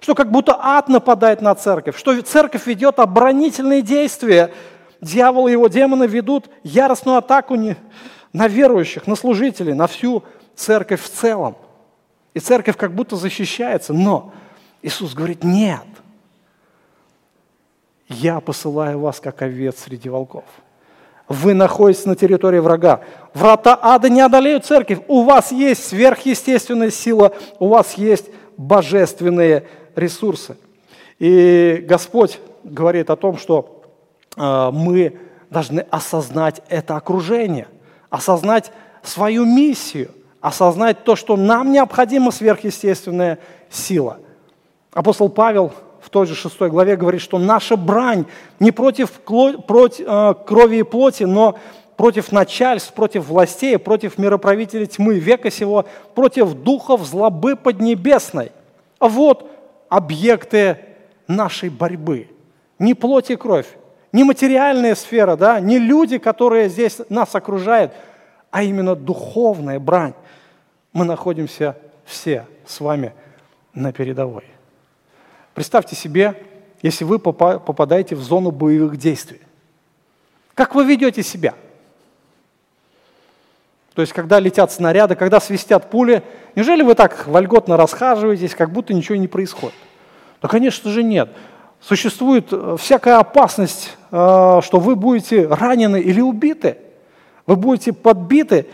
[0.00, 4.52] Что как будто ад нападает на церковь, что церковь ведет оборонительные действия
[5.00, 7.56] дьявол и его демоны ведут яростную атаку
[8.32, 10.24] на верующих, на служителей, на всю
[10.54, 11.56] церковь в целом.
[12.36, 14.32] И церковь как будто защищается, но
[14.82, 15.86] Иисус говорит, нет,
[18.08, 20.44] я посылаю вас, как овец среди волков.
[21.28, 23.00] Вы находитесь на территории врага.
[23.34, 25.00] Врата ада не одолеют церковь.
[25.08, 28.26] У вас есть сверхъестественная сила, у вас есть
[28.56, 29.66] божественные
[29.96, 30.56] ресурсы.
[31.18, 33.76] И Господь говорит о том, что
[34.36, 35.18] Э, мы
[35.50, 37.68] должны осознать это окружение,
[38.10, 38.72] осознать
[39.02, 40.10] свою миссию,
[40.46, 44.18] осознать то, что нам необходима сверхъестественная сила.
[44.92, 48.26] Апостол Павел в той же шестой главе говорит, что наша брань
[48.60, 51.58] не против э, крови и плоти, но
[51.96, 55.84] против начальств, против властей, против мироправителей тьмы века сего,
[56.14, 58.52] против духов злобы поднебесной.
[59.00, 59.50] Вот
[59.88, 60.78] объекты
[61.26, 62.28] нашей борьбы.
[62.78, 63.66] Не плоть и кровь,
[64.12, 67.92] не материальная сфера, да, не люди, которые здесь нас окружают,
[68.52, 70.14] а именно духовная брань.
[70.96, 71.76] Мы находимся
[72.06, 73.12] все с вами
[73.74, 74.44] на передовой.
[75.52, 76.42] Представьте себе,
[76.80, 79.42] если вы попадаете в зону боевых действий.
[80.54, 81.52] Как вы ведете себя?
[83.92, 86.22] То есть, когда летят снаряды, когда свистят пули,
[86.54, 89.76] неужели вы так вольготно расхаживаетесь, как будто ничего не происходит?
[90.40, 91.28] Да, конечно же, нет.
[91.78, 96.78] Существует э, всякая опасность, э, что вы будете ранены или убиты.
[97.44, 98.66] Вы будете подбиты,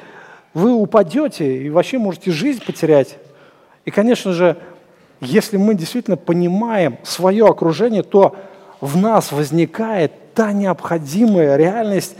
[0.54, 3.16] вы упадете и вообще можете жизнь потерять.
[3.84, 4.56] И, конечно же,
[5.20, 8.36] если мы действительно понимаем свое окружение, то
[8.80, 12.16] в нас возникает та необходимая реальность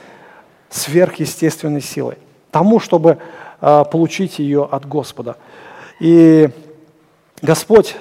[0.70, 2.16] сверхъестественной силой,
[2.50, 3.18] тому, чтобы
[3.60, 5.36] э, получить ее от Господа.
[6.00, 6.48] И
[7.42, 7.96] Господь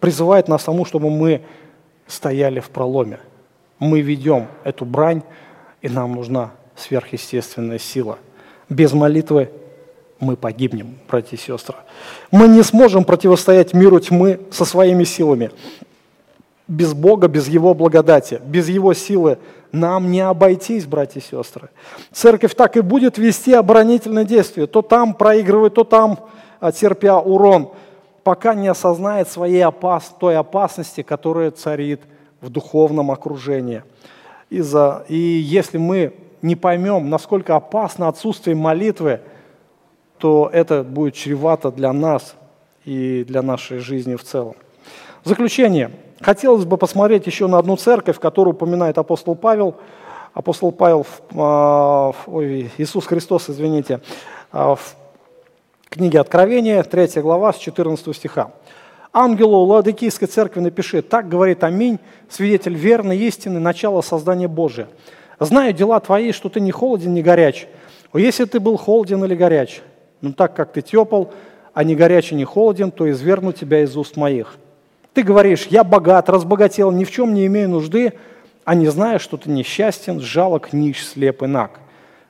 [0.00, 1.42] призывает нас тому, чтобы мы
[2.06, 3.18] стояли в проломе.
[3.78, 5.22] Мы ведем эту брань,
[5.82, 8.18] и нам нужна сверхъестественная сила.
[8.68, 9.50] Без молитвы
[10.18, 11.76] мы погибнем, братья и сестры.
[12.30, 15.50] Мы не сможем противостоять миру тьмы со своими силами.
[16.66, 19.38] Без Бога, без Его благодати, без Его силы
[19.72, 21.68] нам не обойтись, братья и сестры.
[22.12, 24.66] Церковь так и будет вести оборонительное действие.
[24.66, 26.18] То там проигрывает, то там
[26.60, 27.70] а, терпя урон,
[28.24, 32.00] пока не осознает своей опас, той опасности, которая царит
[32.40, 33.82] в духовном окружении.
[34.48, 39.20] И, за, и если мы не поймем, насколько опасно отсутствие молитвы–
[40.18, 42.34] то это будет чревато для нас
[42.84, 44.54] и для нашей жизни в целом.
[45.24, 45.90] В заключение.
[46.20, 49.74] Хотелось бы посмотреть еще на одну церковь, которую упоминает апостол Павел.
[50.32, 54.00] Апостол Павел, а, ой, Иисус Христос, извините,
[54.52, 54.94] а, в
[55.88, 58.52] книге Откровения, 3 глава, с 14 стиха.
[59.12, 61.98] «Ангелу Ладыкийской церкви напиши, так говорит Аминь,
[62.28, 64.88] свидетель верный, истины, начало создания Божия.
[65.40, 67.66] Знаю дела твои, что ты не холоден, не горяч.
[68.12, 69.82] Если ты был холоден или горяч,
[70.26, 71.24] но так как ты тепл,
[71.72, 74.56] а не горячий, не холоден, то изверну тебя из уст моих.
[75.14, 78.12] Ты говоришь, я богат, разбогател, ни в чем не имею нужды,
[78.64, 81.80] а не знаешь, что ты несчастен, жалок, нищ, слеп и наг.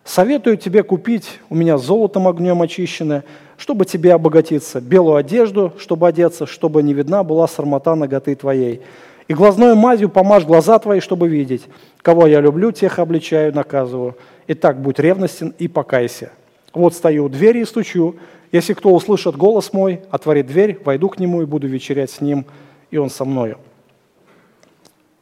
[0.04, 3.24] Советую тебе купить у меня золотом огнем очищенное,
[3.56, 8.82] чтобы тебе обогатиться, белую одежду, чтобы одеться, чтобы не видна была сормота ноготы твоей.
[9.26, 11.66] И глазной мазью помажь глаза твои, чтобы видеть.
[12.02, 14.16] Кого я люблю, тех обличаю, наказываю.
[14.46, 16.30] Итак, будь ревностен и покайся.
[16.76, 18.16] Вот стою у двери и стучу.
[18.52, 22.44] Если кто услышит голос мой, отворит дверь, войду к нему и буду вечерять с ним,
[22.90, 23.56] и он со мною.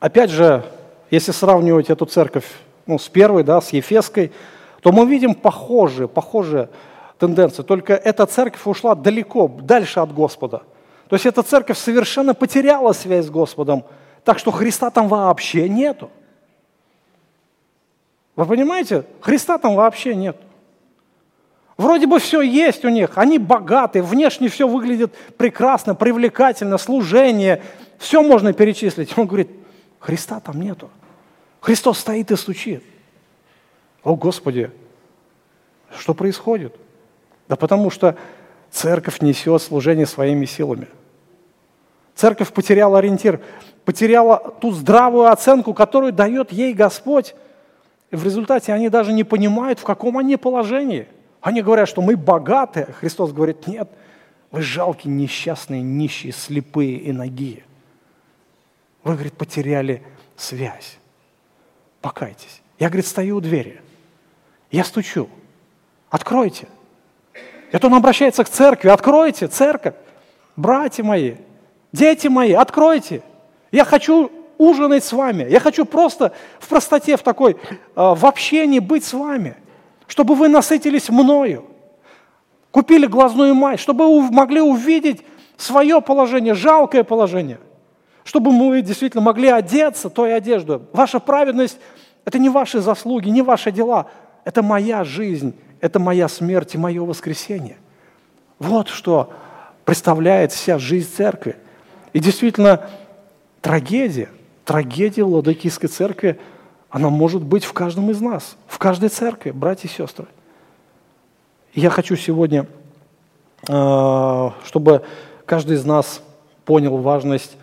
[0.01, 0.65] Опять же,
[1.13, 2.45] если сравнивать эту церковь
[2.87, 4.33] ну, с первой, да, с Ефеской,
[4.83, 6.71] то мы видим похожие, похожие
[7.21, 7.63] тенденции.
[7.63, 10.65] Только эта церковь ушла далеко, дальше от Господа.
[11.09, 13.85] То есть эта церковь совершенно потеряла связь с Господом,
[14.25, 16.11] так что Христа там вообще нету.
[18.35, 19.05] Вы понимаете?
[19.21, 20.37] Христа там вообще нет.
[21.77, 27.63] Вроде бы все есть у них, они богаты, внешне все выглядит прекрасно, привлекательно, служение,
[27.99, 29.17] все можно перечислить.
[29.19, 29.51] Он говорит,
[29.99, 30.89] Христа там нету.
[31.61, 32.85] Христос стоит и стучит.
[34.05, 34.71] О, Господи,
[35.99, 36.77] что происходит?
[37.49, 38.17] Да потому что
[38.71, 40.87] церковь несет служение своими силами.
[42.15, 43.41] Церковь потеряла ориентир,
[43.85, 47.35] потеряла ту здравую оценку, которую дает ей Господь.
[48.13, 51.09] И в результате они даже не понимают, в каком они положении–
[51.45, 52.87] они говорят, что мы богаты.
[52.99, 53.91] Христос говорит, нет,
[54.51, 57.63] вы жалкие, несчастные, нищие, слепые и ноги.
[59.03, 60.03] Вы, говорит, потеряли
[60.37, 60.97] связь.
[62.01, 62.63] Покайтесь.
[62.79, 63.83] Я, говорит, стою у двери.
[64.71, 65.29] Я стучу.
[66.09, 66.67] Откройте.
[67.73, 68.89] Это он обращается к церкви.
[68.89, 69.97] Откройте, церковь.
[70.57, 71.35] Братья мои,
[71.93, 73.23] дети мои, откройте.
[73.71, 75.47] Я хочу ужинать с вами.
[75.51, 77.59] Я хочу просто в простоте, в такой,
[77.95, 79.57] а, в общении быть с вами
[80.07, 81.65] чтобы вы насытились мною,
[82.71, 85.23] купили глазную мать, чтобы вы могли увидеть
[85.57, 87.59] свое положение, жалкое положение,
[88.25, 90.81] чтобы мы действительно могли одеться той одеждой.
[90.93, 91.79] Ваша праведность–
[92.25, 94.07] это не ваши заслуги, не ваши дела,
[94.45, 97.77] это моя жизнь, это моя смерть и мое воскресение.
[98.59, 99.33] Вот что
[99.85, 101.57] представляет вся жизнь церкви.
[102.13, 102.89] И действительно,
[103.61, 104.31] трагедия,
[104.65, 106.39] трагедия Ладокийской церкви–
[106.95, 110.27] она может быть в каждом из нас, в каждой церкви, братья и сестры.
[111.75, 112.69] Я хочу сегодня,
[113.67, 115.03] э, чтобы
[115.45, 116.23] каждый из нас
[116.65, 117.57] понял важность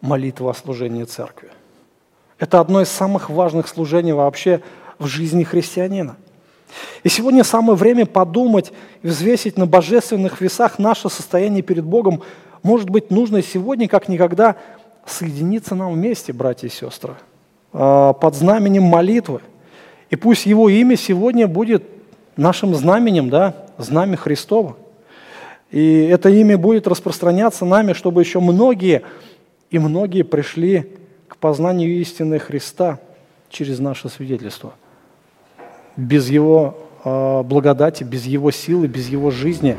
[0.00, 1.50] молитвы о служении церкви.
[2.38, 4.62] Это одно из самых важных служений вообще
[5.00, 6.14] в жизни христианина.
[7.02, 8.72] И сегодня самое время подумать
[9.02, 12.22] и взвесить на божественных весах наше состояние перед Богом.
[12.62, 14.54] Может быть, нужно сегодня, как никогда,
[15.04, 17.16] соединиться нам вместе, братья и сестры–
[17.72, 19.40] под знаменем молитвы.
[20.10, 21.84] И пусть Его имя сегодня будет
[22.36, 24.76] нашим знаменем, да, знамя Христова.
[25.70, 29.02] И это имя будет распространяться нами, чтобы еще многие
[29.70, 30.92] и многие пришли
[31.28, 33.00] к познанию истины Христа
[33.50, 34.74] через наше свидетельство.
[35.96, 39.76] Без Его э, благодати, без Его силы, без Его жизни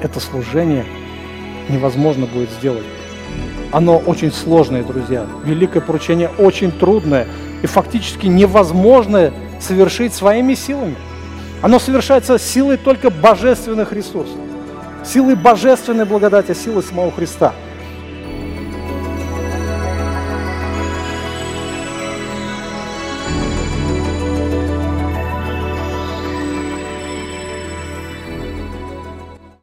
[0.00, 0.84] это служение
[1.68, 2.84] невозможно будет сделать.
[3.72, 5.26] Оно очень сложное, друзья.
[5.44, 7.26] Великое поручение очень трудное
[7.62, 10.96] и фактически невозможное совершить своими силами.
[11.60, 14.36] Оно совершается силой только божественных ресурсов,
[15.04, 17.52] силой божественной благодати, силой самого Христа–